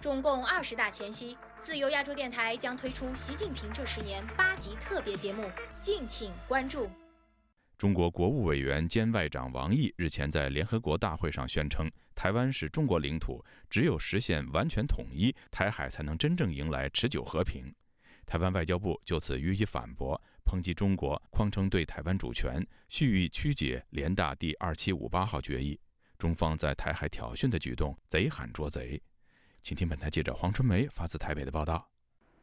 [0.01, 6.89] 中共二十大前夕，自由亚洲电台将推出习近平这十年八集特别节目，敬请关注。
[7.77, 17.73] 中国国务委员兼外长王毅日前在联合国大会上宣称，台湾是中国领土，只有实现完全统一，台海才能真正迎来持久和平。
[18.25, 25.79] 台湾外交部就此予以反驳，抨击中国匡称对台湾主权蓄意曲解联大第二七五八号决议。
[26.17, 29.01] 中方在台海挑衅的举动，贼喊捉贼。
[29.61, 31.89] 请听本台记者黄春梅发自台北的报道。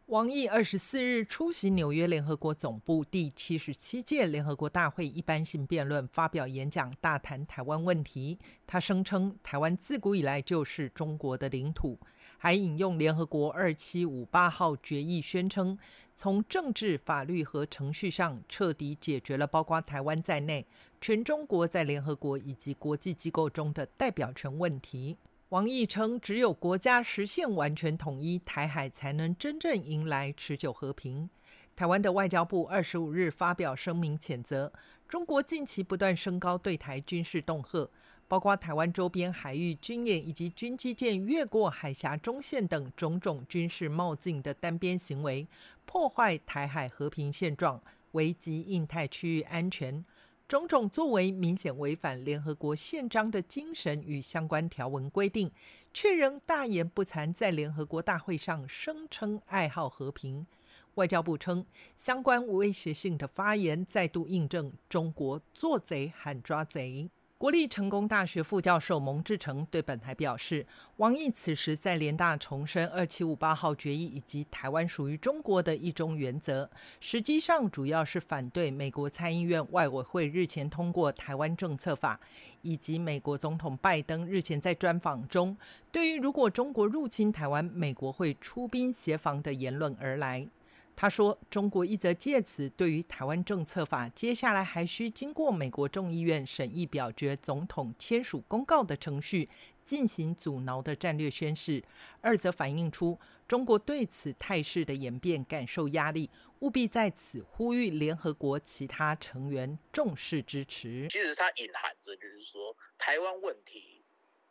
[0.07, 8.39] 王毅二十四日出席纽约联合国总部第七十七届联合国大会一般性辩论，发表演讲，大谈台湾问题。
[8.67, 11.99] 他声称，台湾自古以来就是中国的领土。
[12.43, 15.79] 还引用联合国二七五八号决议，宣称
[16.17, 20.67] 从政治、法律和程序上彻底解决了包括台湾在内
[21.01, 25.17] 全中国在联合国以及国际机构中的代表权问题。
[25.51, 31.31] 王毅称，只有国家实现完全统一，台海才能真正迎来持久和平。
[31.77, 34.73] 台湾的外交部二十五日发表声明，谴责
[35.07, 37.89] 中国近期不断升高对台军事恫吓。
[38.33, 45.47] 包括台湾周边海域军演以及军机舰越过海峡中线等种种军事冒进的单边行为，
[45.85, 47.79] 破坏台海和平现状，
[48.13, 50.03] 危及印太区域安全，
[50.49, 55.53] 种种作为明显违反联合国宪章的精神与相关条文规定，
[55.93, 60.47] 却仍大言不惭在联合国大会上声称爱好和平。
[60.95, 67.11] 外交部称，相关威胁性的发言再度印证中国做贼喊抓贼。
[67.43, 70.65] 国立成功大学副教授蒙志成对本台表示，
[70.99, 82.21] 王毅此时在联大重申二七五八号决议以及台湾属于中国的一中原则，实际上主要是反对美国参议院外委会日前通过台湾政策法，
[82.61, 85.57] 以及美国总统拜登日前在专访中
[85.91, 90.47] 对于如果中国入侵台湾，美国会出兵协防的言论而来。
[90.95, 99.49] 他说：“中国一则借此对于台湾政策法，接下来还需经过美国众议院审议表决、总统签署公告的程序
[99.85, 101.83] 进行阻挠的战略宣示；
[102.21, 111.09] 二则反映出中国对此态势的演变感受压力，务必在此呼吁联合国其他成员重视支持。
[111.09, 114.03] 其实它隐含着就是说，台湾问题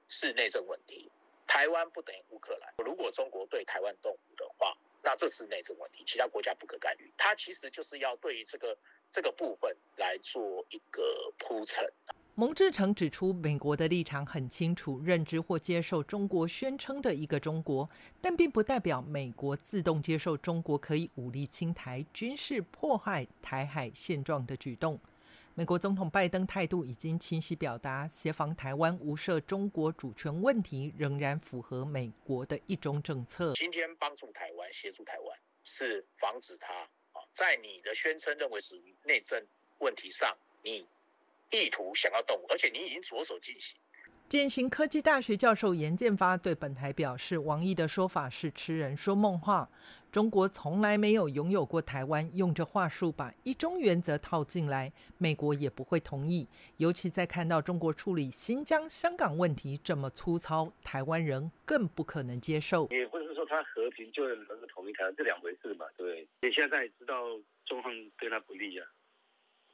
[0.09, 1.09] 是内政问题，
[1.47, 2.73] 台湾不等于乌克兰。
[2.85, 7.11] 如果中国对台湾动武的话。”那这是内政问题，其他国家不可干预。
[7.17, 8.77] 它其实就是要对于这个
[9.09, 11.91] 这个部分来做一个铺陈。
[12.35, 17.89] 蒙志成指出，美国的立场很清楚，认知或接受中国宣称的一个中国，
[18.21, 24.99] 但并不代表美国自动接受中国可以武力侵台、军事破坏台海现状的举动。
[25.53, 33.53] 美国总统拜登态度已经清晰表达，协防台湾无涉中国主权问题，仍然符合美国的一中政策。
[33.53, 39.45] 今天帮助台湾、协助台湾，是防止他啊在你的宣称认为属于内政
[39.79, 40.33] 问题上，
[40.63, 40.87] 你
[41.51, 43.77] 意图想要动武，而且你已经着手进行。
[44.29, 49.69] 建行科技大学教授严建发对本台表示，王毅的说法是痴人说梦话。
[50.11, 56.45] 中国从来没有拥有过台湾，用这话术把一中原则套进来，美国也不会同意。
[56.75, 62.89] 尤其在看到中国处理新疆、香港问题这么粗糙，台湾人更不可能接受。
[62.89, 66.27] 也不是说他和平就能够统一台湾，这两回事嘛，对不对？
[66.41, 68.85] 你现在也知道中方对他不利啊，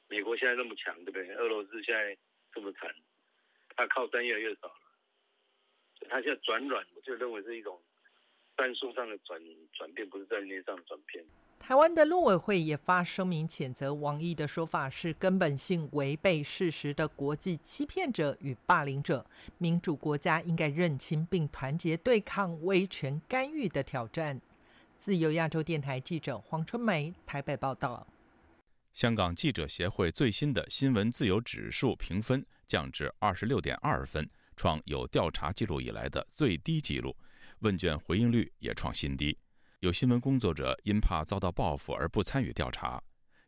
[0.07, 1.33] 美国现在那么强，对不对？
[1.33, 2.15] 俄罗斯现在
[2.53, 2.93] 这么惨。
[3.75, 4.73] 他靠山越来越少了，
[6.09, 7.79] 他现在转软，我就认为是一种
[8.57, 9.39] 战术上的转
[9.71, 11.23] 转变，不是战略上的转变。
[11.59, 19.25] 台湾的陆委会也发声明谴责王毅的说法是根本性违背事实的国际欺骗者与霸凌者。
[19.57, 24.41] 民主国家应该认清并团结对抗威权干预的挑战。
[24.97, 28.07] 自由亚洲电台记者黄春梅台北报道。
[28.93, 32.45] 香港记者协会最新的新闻自由指数评分。
[32.67, 37.15] 降至二十六点二分，创有调查记录以来的最低纪录。
[37.59, 39.37] 问卷回应率也创新低。
[39.79, 43.01] 有新闻工作者因怕遭到报复而不参与调查。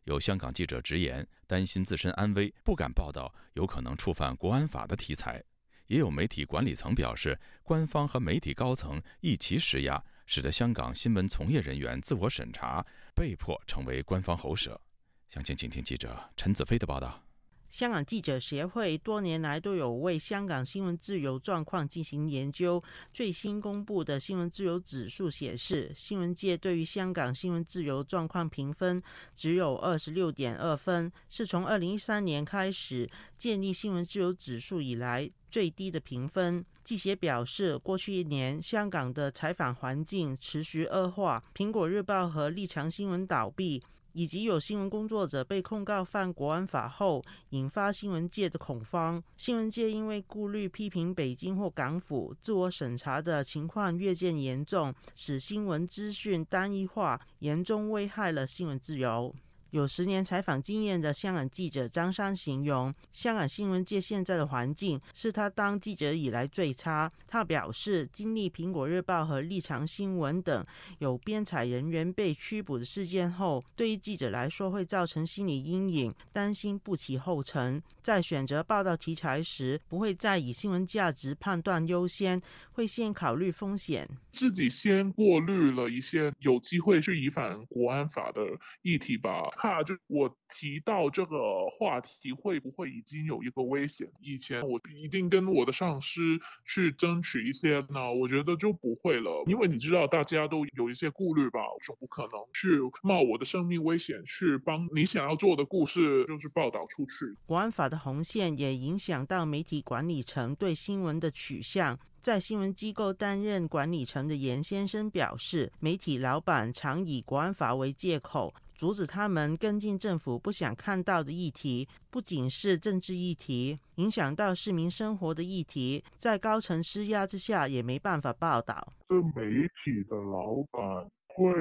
[0.04, 5.42] 有香港记者直言，担心自身安危，不敢报道有可能触犯国安法的题材。
[5.86, 12.84] 也有媒体管理层表示，官方和媒体高层一起施压，使得香港新闻从业人员自我审查，
[13.14, 14.80] 被迫成为官方喉舌。
[15.28, 17.29] 详情，请听记者陈子飞的报道。
[17.70, 22.82] 香港记者协会多年来都有为香港新闻自由状况进行研究。
[23.12, 29.00] 最新公布的新闻自由指数显示，新闻界对于香港新闻自由状况评分
[29.36, 33.08] 只有二十六点二分，是从二零一三年开始
[33.38, 36.64] 建立新闻自由指数以来最低的评分。
[36.82, 43.80] 记协表示，过去一年香港的采访环境持续恶化，苹果日报和立场新闻倒闭。
[44.12, 49.22] 以及有新闻工作者被控告犯国安法后，引发新闻界的恐慌。
[49.36, 59.34] 新闻界因为顾虑批评北京或港府自我审查的情况越见严重，使新闻资讯单一化，严重危害了新闻自由。
[59.70, 67.10] 有十年采访经验的香港记者张山形容，香港新闻界现在的环境是他当记者以来最差。
[67.28, 70.66] 他表示，经历《苹果日报》和《立场新闻》等
[70.98, 77.80] 有编采人员被拘捕的事件后，对于记者来说会造成心理阴影，担心不起后尘。
[78.02, 82.42] 在选择报道题材时，不会再以新闻价值判断优先，
[82.72, 84.08] 会先考虑风险。
[84.32, 88.40] 自己先过滤了一些有机会是违反国安法的
[88.82, 89.30] 议题吧。
[89.60, 91.36] 怕就我提到这个
[91.68, 94.08] 话题会不会已经有一个危险？
[94.22, 107.36] 以前我一定跟我的上司去争取一些，那我觉得就不会了，因为你知道大家都有一些顾虑吧，就不可能去冒我的生命危险去帮你想要做的故事就是报道出去。
[107.44, 111.98] 国安法的红线也影响到媒体管理层对新闻的取向。
[112.22, 118.52] 在新闻机构担任管理层的严先生表示，媒体老板常以国安法为借口。
[118.80, 128.94] 阻止他们跟进政府不想看到的议题，不仅是政治议题，影响到市民生活的议题，在高层施压之下也没办法报道。
[129.06, 131.52] 这媒体的老板会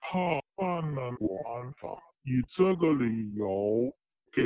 [0.00, 3.92] 怕犯了国安法，以这个理由
[4.32, 4.42] 给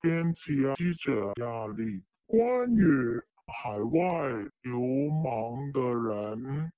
[0.00, 2.00] 编辑啊记者压力。
[2.26, 4.30] 关于海外
[4.62, 4.78] 流
[5.20, 6.70] 氓的人，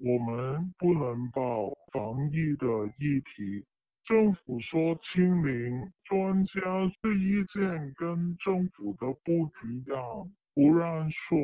[0.00, 2.66] 我们不能报防疫的
[2.98, 3.64] 议题。
[4.06, 6.60] 政府说清零，专家
[7.00, 11.38] 的意见跟政府的不一样，不让说。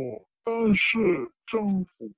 [0.44, 0.98] 但是
[1.46, 2.08] 政府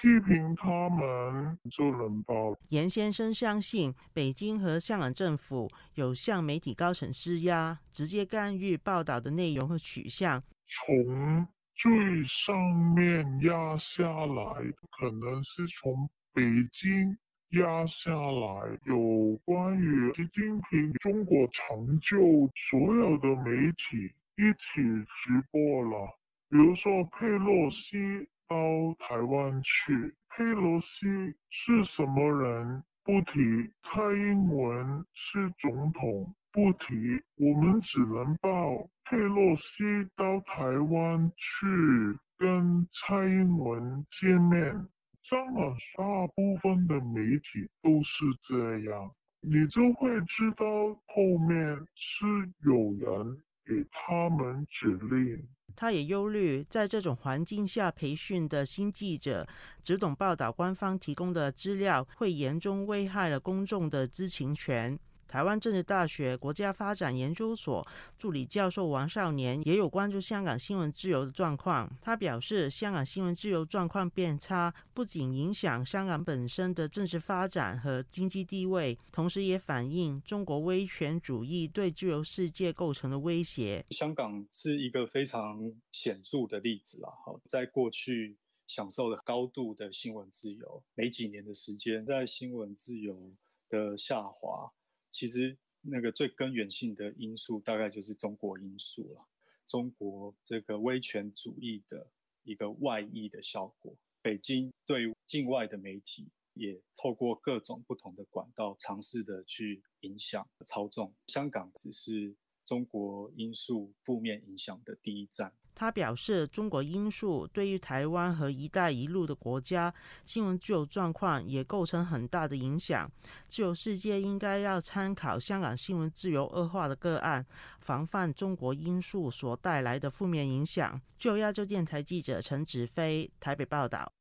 [0.00, 2.56] 批评他们就能报。
[2.70, 10.42] 严先生相信，北京和香港政府有向媒体高层施压，直接干预报道的内容和取向。
[10.68, 11.46] 从
[11.76, 11.90] 最
[12.26, 14.54] 上面压下来，
[14.98, 16.42] 可能是从北
[16.72, 17.16] 京。
[17.52, 26.08] 压下来有关于习近平中国成就，所有的媒体一起直播了。
[26.48, 28.56] 比如说佩洛西到
[28.98, 31.06] 台湾去，佩洛西
[31.50, 32.82] 是什么人？
[33.04, 33.70] 不提。
[33.82, 37.20] 蔡英文是总统，不提。
[37.36, 44.86] 我们只能报佩洛西到台湾去跟蔡英文见面。
[45.32, 49.10] 当然大部分的媒体都是这样，
[49.40, 50.66] 你就会知道
[51.06, 52.26] 后面是
[52.66, 55.42] 有人给他们指令。
[55.74, 59.48] 他也忧虑，在这种环境下培训的新记者
[59.82, 64.98] 只懂报道官方提供的资料，会严重危害了公众的知情权。
[65.32, 71.90] 台湾政治大学国家发展研究所助理教授王少年也有关注香港新闻自由的状况。
[72.02, 83.82] 他表示，香港新闻自由状况变差，不仅影响香港本身的政治发展和经济地位，同时也反映中国威权主义对自由世界构成的威胁。
[83.88, 87.08] 香港是一个非常显著的例子啊！
[87.24, 88.36] 好，在过去。
[88.68, 93.30] 享受了高度的新闻自由，没几年的时间，在新闻自由
[93.68, 94.72] 的下滑，
[95.12, 99.28] 其实那个最根源性的因素，大概就是中国因素了。
[99.66, 102.10] 中国这个威权主义的
[102.42, 111.14] 一个外溢的效果，北京对境外的媒体也透过各种不同的管道，尝试的去影响、操纵。
[111.26, 112.34] 香港只是
[112.64, 115.54] 中国因素负面影响的第一站。
[115.74, 119.92] 他表示，中国因素对于台湾和“一带一路”的国家
[120.24, 123.10] 新闻自由状况也构成很大的影响。
[123.48, 127.44] 自由世界应该要参考香港新闻自由恶化的个案，
[127.80, 131.00] 防范中国因素所带来的负面影响。
[131.18, 134.12] 就亚洲电台记者陈子飞台北报道。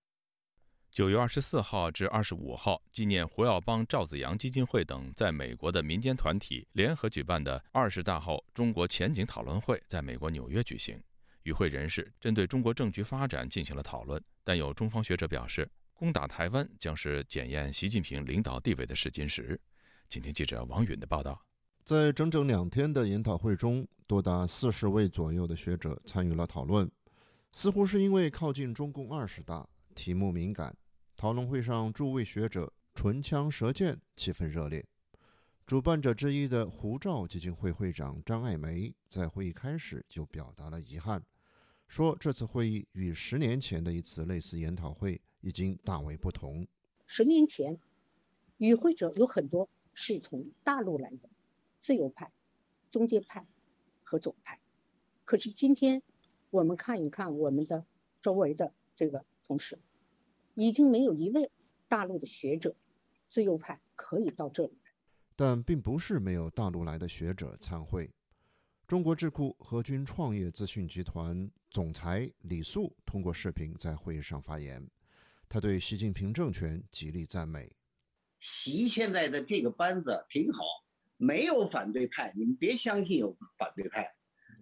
[0.89, 11.01] 九月二十四号至二十五号，纪念胡耀邦、赵子阳基金会等在美国的民间团体联合举办的二十大后中国前景讨论会在美国纽约举行。
[11.43, 19.59] 与会人士针对中国政局发展进行了讨论，但有中方学者表示，攻打台湾将是检验习近平领导地位的试金石。
[20.09, 21.39] 请听记者王允的报道。
[21.83, 26.89] 在整整两天的研讨会中，多达四十位左右的学者参与了讨论。
[27.51, 30.75] 似乎是因为靠近中共二十大，题目敏感，
[31.17, 34.85] 讨论会上诸位学者唇枪舌剑，气氛热烈。
[35.71, 41.23] 主办者之一的胡兆基金会会长张爱梅在会议开始就表达了遗憾。
[41.87, 46.67] 说这次会议与十年前的一次类似研讨会已经大为不同。
[47.05, 47.79] 十年前，
[48.57, 51.29] 与会者有很多是从大陆来的，
[51.79, 52.33] 自由派、
[52.91, 53.47] 中间派
[54.03, 54.59] 和左派。
[55.23, 56.03] 可是今天，
[56.49, 57.85] 我们看一看我们的
[58.21, 59.79] 周围的这个同事，
[60.53, 61.49] 已经没有一位
[61.87, 62.75] 大陆的学者、
[63.29, 64.73] 自由派可以到这里。
[65.41, 68.07] 但并不是没有大陆来的学者参会。
[68.87, 74.87] 中国智库和军创业资讯集团总裁李素通过视频在会议上发言，
[75.49, 77.75] 他对习近平政权极力赞美。
[78.39, 80.63] 习现在的这个班子挺好，
[81.17, 84.13] 没有反对派，你们别相信有反对派。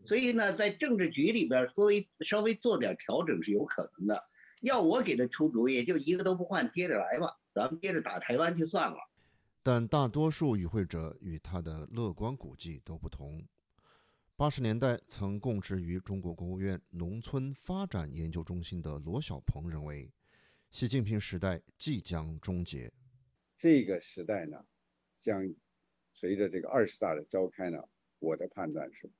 [0.06, 4.24] 所以呢，在政治局里边，稍微稍微做点调整是有可能的。
[4.62, 9.09] 要我给他出主意，就一个都不换，接着来吧，咱们接着打台湾就算了。
[9.70, 13.48] 但大多数与会者与他的乐观估计都不同。
[14.36, 20.12] 八十年代曾供职于中国国务院农村发展研究中心的罗小鹏认为，
[20.72, 22.92] 习近平时代即将终结。
[23.60, 24.66] 这个时代呢，
[25.20, 25.54] 将
[26.16, 27.78] 随着这个二十大的召开呢，
[28.18, 29.12] 我的判断是，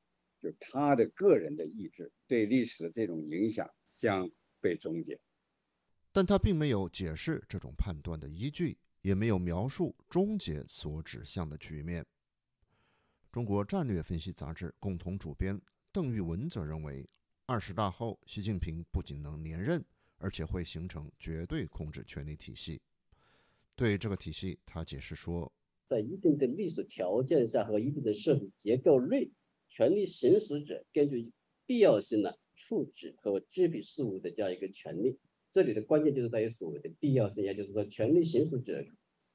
[0.42, 4.28] 就他的个人的意志对历史的这种影响将
[4.60, 5.20] 被终结。
[6.12, 12.06] 但他并没有解释这种判断的依据，也没有描述终结所指向的局面。
[13.32, 17.08] 中国战略分析杂志共同主编邓玉文则认为，
[17.46, 19.84] 二十大后，习近平不仅能连任，
[20.18, 22.82] 而且会形成绝对控制权力体系。
[23.76, 25.52] 对这个体系，他解释说，
[25.88, 29.32] 在一定的历史条件下和一定的社会结构内，
[29.70, 31.32] 权力行使者根据
[31.66, 35.18] 必要性呢处置和支配事务的这样一个权利。
[35.52, 38.86] 这里的关键就是在于所谓的必要性，也就是说，权力行使者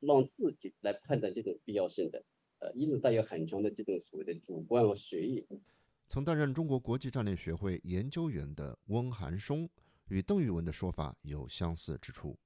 [0.00, 2.24] 让自己来判断这种必要性的。
[2.60, 5.46] 呃一直带有很强的这种所谓的主观和随意。
[6.08, 9.68] 曾担任中国国际战略学会研究员的翁寒松
[10.08, 12.38] 与邓玉文的说法有相似之处。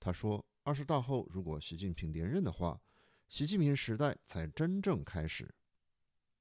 [0.00, 2.80] 他说：“二十大后，如果习近平连任的话，
[3.28, 5.54] 习近平时代才真正开始。”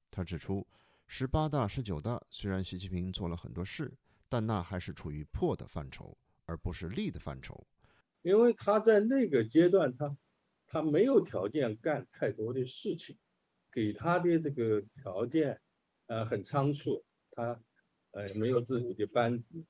[0.09, 0.65] 他指出，
[1.05, 3.93] 十八大、十九大虽然习近平做了很多事，
[4.29, 6.17] 但那还是处于破的范畴，
[6.51, 7.65] 而不是利的范畴。
[8.21, 10.17] 因为他在那个阶段，他。
[10.73, 13.17] 他没有条件干太多的事情，
[13.73, 15.59] 给他的这个条件，
[16.05, 17.03] 呃，很仓促。
[17.31, 17.61] 他，
[18.11, 19.65] 呃，没有自己的班子。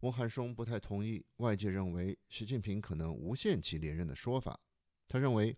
[0.00, 4.58] 翁汉松不太同意外界认为习近平可能无限期连任的说法。
[5.06, 5.56] 他认为，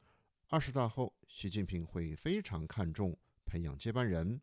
[0.49, 4.43] 二十大后，习近平会非常看重培养接班人，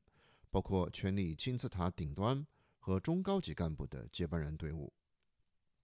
[0.49, 2.43] 包括权力金字塔顶端
[2.79, 4.91] 和中高级干部的接班人队伍。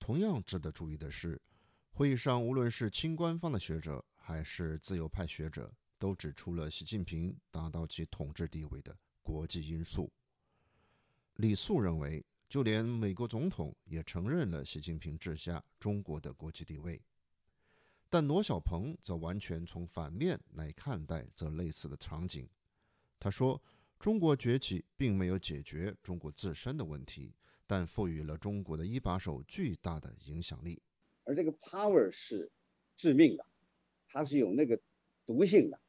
[0.05, 1.41] 同样值得注意的是，
[1.89, 4.05] 会议上无论是亲官方的学者。
[4.15, 10.11] 还是自由派学者都指出了习近平达到其统治地位的国际因素。
[11.35, 17.01] 李素认为，就连美国总统也承认了习近平治下中国的国际地位。
[18.09, 22.47] 但罗小鹏则完全从反面来看待这类似的场景。
[23.19, 23.59] 他说
[23.99, 27.35] ：“中国崛起并没有解决中国自身的问题，
[27.67, 30.81] 但赋予了中国的一把手巨大的影响力。
[31.23, 32.51] 而这个 power 是
[32.95, 33.45] 致命的，
[34.07, 34.79] 它是有那个
[35.25, 35.79] 毒性的。”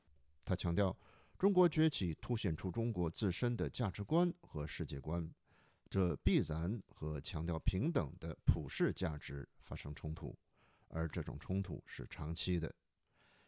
[0.44, 0.96] 他强调，
[1.36, 5.28] 中国崛起凸显出中国自身的价值观和世界观，
[5.90, 10.36] 这必然和强调平等的普世价值发生冲突。
[10.88, 12.72] 而这种冲突是长期的，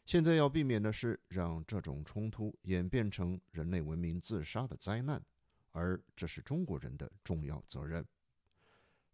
[0.05, 5.25] 现在要避免的是让这种冲突演变成人类文明自杀的灾难，
[5.71, 8.05] 而这是中国人的重要责任。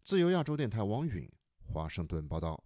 [0.05, 1.27] 自由亚洲电台王允，
[1.63, 2.63] 华盛顿报道。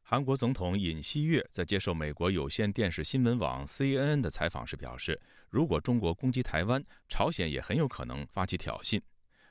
[0.00, 5.20] 韩国总统尹锡悦在接受美国有线电视新闻网 CNN 的采访时表示，
[5.50, 8.98] 如果中国攻击台湾，朝鲜也很有可能发起挑衅。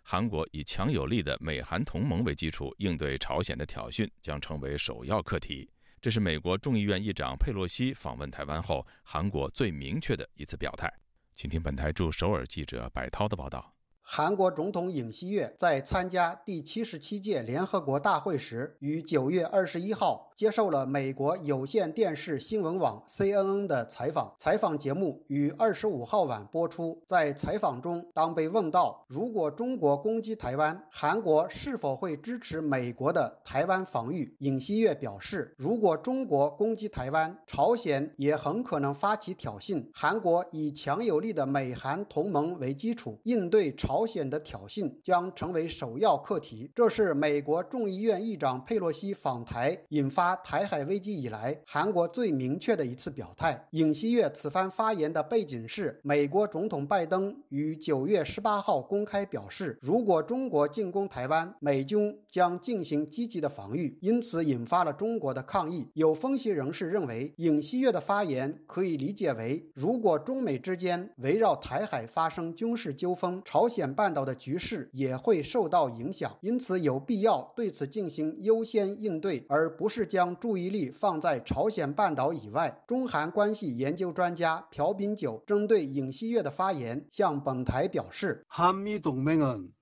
[0.02, 5.70] 韩国以强有力的美韩同盟为基础，应对朝鲜的挑衅将成为首要课题。
[6.02, 10.92] 这是美国众议院议长佩洛西访问台湾后，韩国最明确的一次表态。
[11.38, 13.76] 请听本台驻首尔记者柏涛的报道。
[14.02, 24.36] 韩国总统尹锡悦在参加第七十七届联合国大会时，于九月二十一号接受了美国有线电视新闻网 CNN 的采访。
[24.38, 27.02] 采访节目于二十五号晚播出。
[27.08, 39.84] 在采访中，当被问到如果中国攻击台湾，韩国是否会支持美国的台湾防御，尹锡悦表示，如果中国攻击台湾，朝鲜也很可能发起挑衅。
[39.92, 44.08] 韩国以强有力的美韩同盟为基础，应对朝。
[44.08, 46.72] 鲜的挑衅将成为首要课题。
[46.74, 53.68] 这是美国众议院议长佩洛西访台引发台海危机以来，韩国最明确的一次表态。
[53.72, 65.88] 尹锡悦此番发言的背景是，美国总统拜登于九月十八号公开表示，如果中国进攻台湾，美军将进行积极的防御，因此引发了中国的抗议。
[65.96, 73.88] 有分析人士认为，尹锡悦的发言可以理解为，如果中美之间围绕台海发生军事纠纷，朝鲜。
[73.98, 82.84] 半岛的局势也会受到影响，因此有必要对此进行优先应对，而不是将将注意力放在朝鲜半岛以外。
[82.88, 88.44] 中韩关系研究专家朴炳九针对尹锡悦的发言向本台表示：“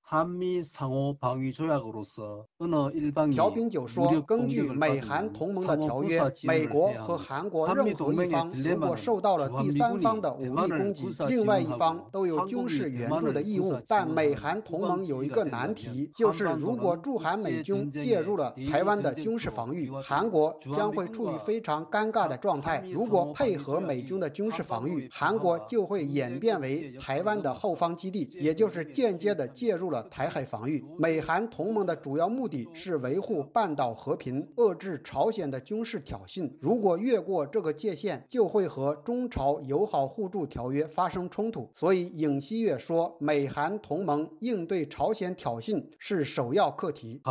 [0.08, 1.16] 韩米同盟。”
[3.36, 13.76] 朴炳九说：“根据美韩同盟的条约，美国和韩国任何一方如果受到了第三方的武力攻击，另外一方都有军事援助的义务。
[13.88, 22.84] 但美韩同盟有一个难题，就是如果驻韩美军介入了台湾的军事防御，韩国将会处于非常尴尬的状态。
[22.92, 36.52] 如果配合美军的军事防御，韩国就会演变为台湾的后方基地，也就是间接的介入了。”台海防御，美韩同盟的主要目的是维护半岛和平，遏制朝鲜的军事挑衅。
[36.60, 41.70] 如果越过这个界限，就会和中朝友好互助条约发生冲突。
[41.74, 47.22] 所以，尹锡悦说，美韩同盟应对朝鲜挑衅是首要课题。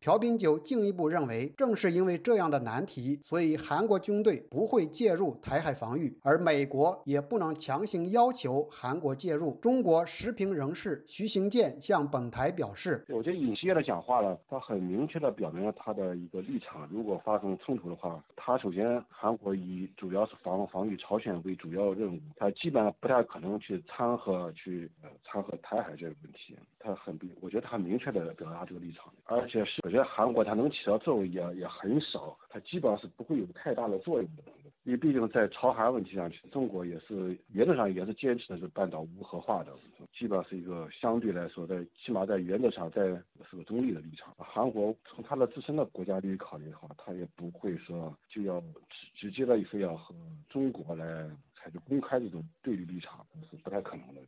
[0.00, 9.58] 朴炳九进一步认为，正是因为这样的难题，所以韩国军队不会介入台海防御，而美国也不能强行要求韩国介入。
[9.60, 11.63] 中国时评人士徐行健。
[11.80, 16.88] 向本台表示，我觉得尹锡悦的讲话呢，他很明确的表明了他的一个立场。
[16.90, 26.56] 如果发生冲突的话，他首先韩国以主要是防防御朝鲜为主要任务，他基本上不太可能去掺和去呃掺和台海这个问题。
[26.84, 34.42] 他很，我觉得他很明确的表达这个立场，而且是我觉得韩国他能起到作用也也很少，他基本上是不会有太大的作用的。
[34.84, 39.72] 因为毕竟在朝韩问题上，中国也是原则上也是坚持的是半岛无核化的，
[40.12, 43.02] 基本上是一个相对来说在起码在原则上在
[43.48, 44.34] 是个中立的立场。
[44.36, 50.14] 韩国从他的自身的国家利益考虑的话，他也不会说就要直直接的非要和
[50.50, 51.26] 中国来
[51.56, 54.20] 采取公开这种对立立场，是不太可能的。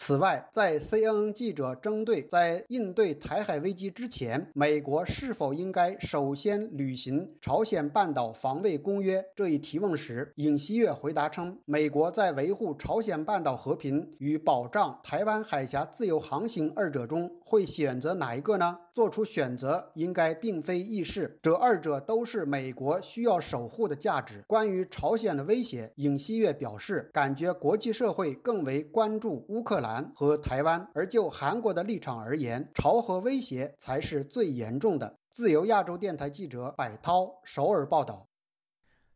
[0.00, 18.78] 此外，在 CNN 记者针对在应对台海危机之前，美国是否应该首先履行朝鲜半岛防卫公约这一提问时，尹锡悦回答称，美国在维护朝鲜半岛和平与保障台湾海峡自由航行二者中会选择哪一个呢？
[18.92, 24.44] 做出选择应该并非易事，这二者都是美国需要守护的价值。
[24.46, 35.18] 关于朝鲜的威胁，尹锡悦表示，感觉国际社会更为关注乌克兰和台湾，而就韩国的立场而言，朝核威胁才是最严重的。
[35.30, 38.28] 自由亚洲电台记者柏涛首尔报道。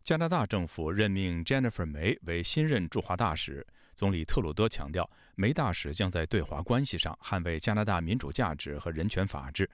[0.03, 5.09] 加拿大政府任命 Jennifer 梅为新任驻华大使，总理特鲁多强调。
[5.34, 9.68] 梅大使将在对华关系上捍卫加拿大民主价值和人权法治。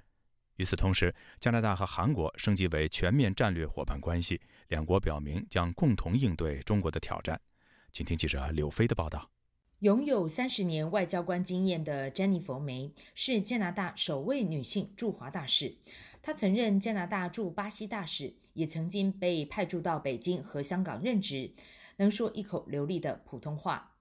[0.57, 7.41] 与此同时，加拿大和韩国升级为全面战略伙伴关系，两国表明将共同应对中国的挑战。
[7.93, 9.31] 请听记者柳飞的报道。
[9.81, 15.77] 拥有三十年外交官经验的詹妮弗梅是加拿大首位女性驻华大使。
[16.21, 21.53] 她曾任加拿大驻巴西大使，也曾经被派驻到北京和香港任职，
[21.97, 23.95] 能说一口流利的普通话。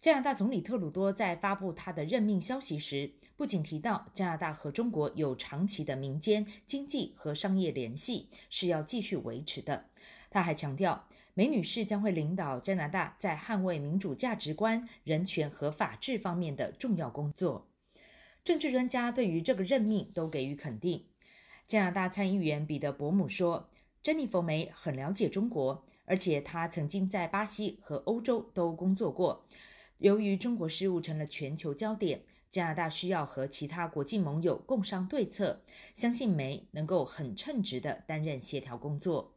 [0.00, 9.86] 加拿大总理特鲁多在发布他的任命消息时，不仅提到加拿大和中国有长期的民间经济和商业联系，是要继续维持的。
[10.30, 17.66] 他还强调，梅女士将会领导加拿大在捍卫民主价值观、人权和法治方面的重要工作。
[18.44, 21.06] 政治专家对于这个任命都给予肯定。
[21.66, 23.68] 加拿大参议员彼得·伯姆说
[24.00, 29.44] ：“珍妮佛·梅很了解中国，而且她曾经在巴西和欧洲都工作过。”
[29.98, 35.60] 由于中国事务成了全球焦点，加拿大需要和其他国际盟友共商对策。
[35.92, 39.34] 相信梅能够很称职地担任协调工作。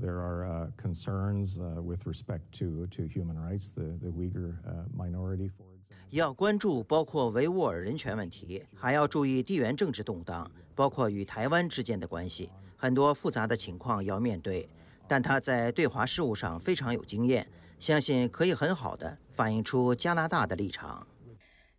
[0.00, 4.54] There are concerns with respect to to human rights, the the Uyghur
[4.96, 5.96] minority, for example.
[6.10, 14.68] 要关注包括维吾尔人权问题，还要注意地缘政治动荡，包括与台湾之间的关系，很多复杂的情况要面对。
[15.08, 17.46] 但他在对华事务上非常有经验。
[17.78, 21.06] 相信可以很好的反映出加拿大的立场。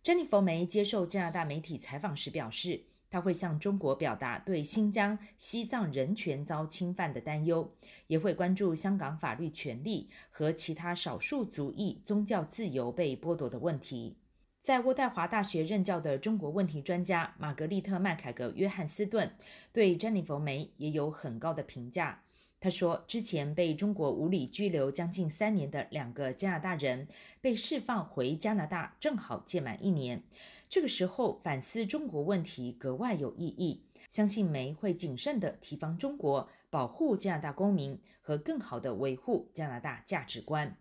[0.02, 7.74] 珍妮佛梅接受加拿大媒体采访时表示，他会向中国表达对新疆、西藏人权遭侵犯的担忧，
[8.06, 14.16] 也会关注香港法律权利和其他少数族裔宗教自由被剥夺的问题。
[14.60, 19.30] 在渥太华大学任教的中国问题专家玛格丽特·麦凯格·约翰斯顿
[19.72, 22.22] 对珍妮佛梅也有很高的评价。
[22.60, 27.06] 他说：“之前被中国无理拘留将近三年的两个加拿大人
[27.40, 30.24] 被释放回加拿大，正好届满一年。
[30.68, 33.84] 这个时候反思中国问题格外有意义。
[34.10, 40.76] 相信梅会谨慎地提防中国，保护加拿大公民和更好地维护加拿大价值观。”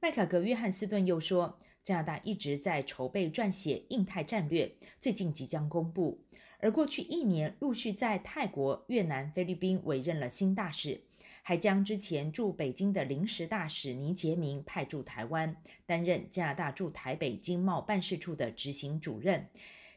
[0.00, 6.24] 麦卡格·约翰斯顿又说：“加拿大一直在筹备撰写印太战略，最近即将公布。”
[6.62, 11.00] 而过去一年陆续在泰国、越南、菲律宾委任了新大使，
[11.42, 15.56] 还将之前驻北京的临时大使倪杰明派驻台湾，
[15.86, 19.48] 担任加拿大驻台北经贸办事处的执行主任，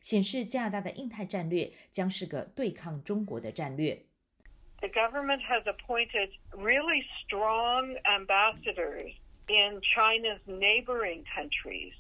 [0.02, 4.02] 显示加拿大的印太战略将是个对抗中国的战略。
[4.82, 9.14] The government has appointed really strong ambassadors
[9.48, 11.94] in China's neighboring countries.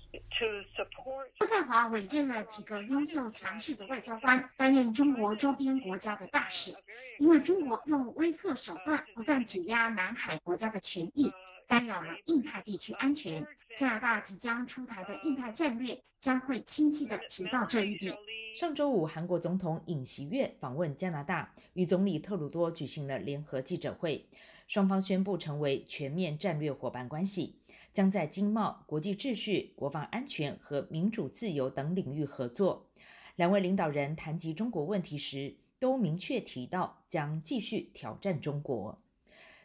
[1.39, 6.73] 渥太华委任了几个优秀强势的外交官担任中国周边国家的大使，
[7.19, 11.31] 因为中国用威吓手段不断挤压南海国家的权益，
[11.67, 13.45] 干扰了印太地区安全。
[13.77, 18.15] 加拿大即将出台的印太战略将会清晰地提到这一点。
[18.55, 24.25] 上周五，韩国总统尹锡悦访问加拿大，与总理特鲁多举行了联合记者会。
[24.67, 27.59] 双方宣布成为全面战略伙伴关系，
[27.95, 32.89] 将在经贸、国际秩序、国防安全和民主自由等领域合作。
[33.37, 39.01] 两位领导人谈及中国问题时，都明确提到将继续挑战中国。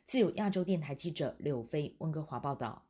[0.05, 2.85] 自由亚洲电台记者柳飞温哥华报道。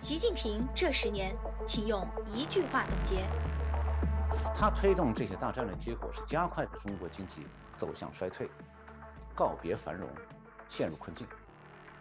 [0.00, 1.34] 习近平这十年，
[1.66, 3.24] 请用一句话总结：
[4.54, 7.40] 他推动这些大战略，结果是加快中国经济
[7.74, 8.48] 走向衰退。
[9.34, 10.08] 告别繁荣，
[10.68, 11.26] 陷入困境，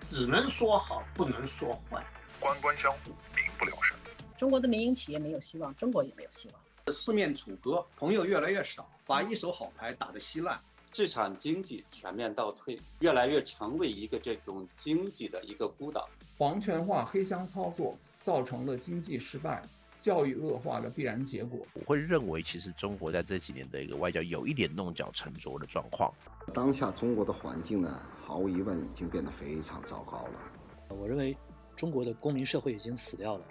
[0.09, 2.05] 只能说好，不能说坏。
[2.39, 3.97] 官官相护，民不聊生。
[4.37, 6.93] 中国的民营企业没有希望，中国也没有希望。
[6.93, 10.59] 四面楚歌，朋友越来越少，把一手好牌打得稀烂。
[10.93, 16.07] 市场经济全面倒退，越来越成为一个这种经济的一个孤岛。
[16.37, 19.61] 皇权化、黑箱操作造成了经济失败。
[19.99, 26.13] 教育恶化的必然结果，我会认为，其实中国在这几年的一个外交有一点弄巧成拙的状况。
[26.53, 30.95] 当下中国的环境呢，毫无疑问已经变得非常糟糕了。
[30.95, 31.35] 我认为，
[31.75, 33.43] 中国的公民社会已经死掉了。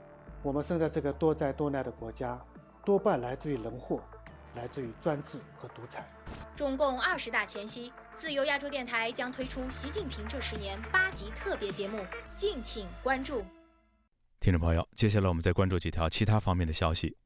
[0.42, 2.40] 我们生在这个多灾多难的国家，
[2.84, 4.00] 多半来自于人祸，
[4.54, 6.08] 来自于专制和独裁。
[6.54, 11.98] 中共二十大前夕，自由亚洲电台将推出习近平这十年八集特别节目，
[12.36, 13.42] 敬请关注。
[14.38, 17.16] 听众朋友，接下来我们再关注几条其他方面的消息。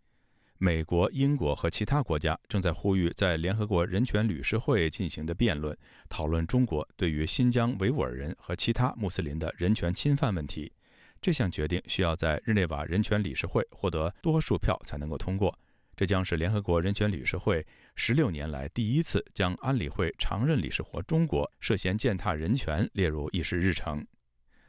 [0.57, 5.77] 美国、英国和其他国家正在呼吁在联合国人权理事会进行的辩论，
[6.09, 10.73] 讨论中国对于新疆维吾尔人和其他穆斯林的人权侵犯问题。
[11.21, 15.59] 这项决定需要在日内瓦人权理事会获得多数票才能够通过。
[15.95, 24.07] 这将是联合国人权理事会十六年来第一次将安理会常任理事国中国涉嫌践踏人权列入议事日程。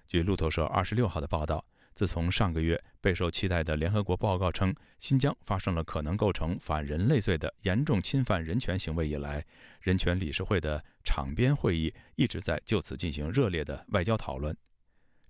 [0.07, 1.65] 据路透社二十六号的报道。
[1.93, 9.45] 自从上个月备受期待的联合国报告称新疆发生了可能构成反人类罪的严重侵犯人权行为以来，
[9.81, 14.55] 人权理事会的场边会议一直在就此进行热烈的外交讨论。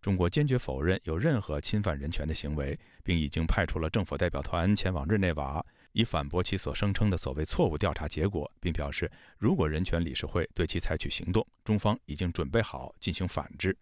[0.01, 13.77] 中国坚决否认有任何侵犯人权的行为，并已经派出了政府代表团前往日内瓦，以反驳其所声称的所谓错误调查结果，并表示如果人权理事会对其采取行动，中方已经准备好进行反制。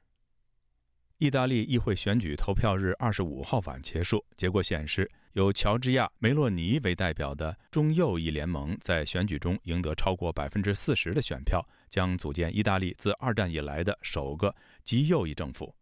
[1.20, 15.76] 意大利议会选举投票日二十五号晚结束，结果显示，由乔治亚·梅洛尼为代表的中右翼联盟在选举中赢得超过百分之四十的选票，将组建意大利自二战以来的首个极右翼政府。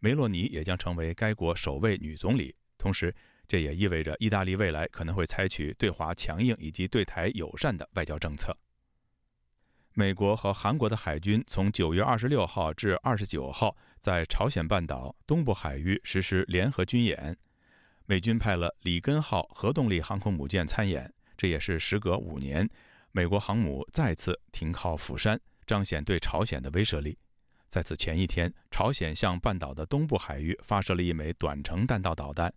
[0.00, 3.12] 梅洛尼也将成为该国首位女总理，同时，
[3.46, 8.56] 这也意味着意大利未来可能会采取对华强硬以及对台友善的外交政策。
[9.92, 17.36] 美国和韩国的海军从九月二十六号至二十九号在朝鲜半岛东部海域实施联合军演。
[18.06, 22.68] 美军派了里根号核动力航空母舰参演，这也是时隔五年，
[23.12, 27.18] 美国航母再次停靠釜山，彰显对朝鲜的威慑力。
[27.68, 32.52] 在此前一天，朝鲜向半岛的东部海域发射了一枚短程弹道导弹。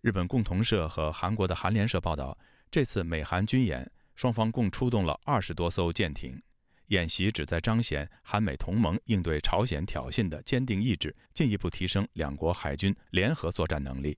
[0.00, 2.38] 日本共同社和韩国的韩联社报道，
[2.70, 6.40] 这次美韩军演，双方共出动了二十多艘舰艇。
[6.88, 14.16] 演习旨在彰显韩美同盟应对朝鲜挑衅的坚定意志，进一步提升两国海军联合作战能力。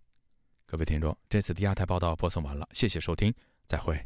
[0.67, 3.33] 各位听众，这次的亚太报道播送完了，谢谢收听，
[3.67, 4.05] 再会。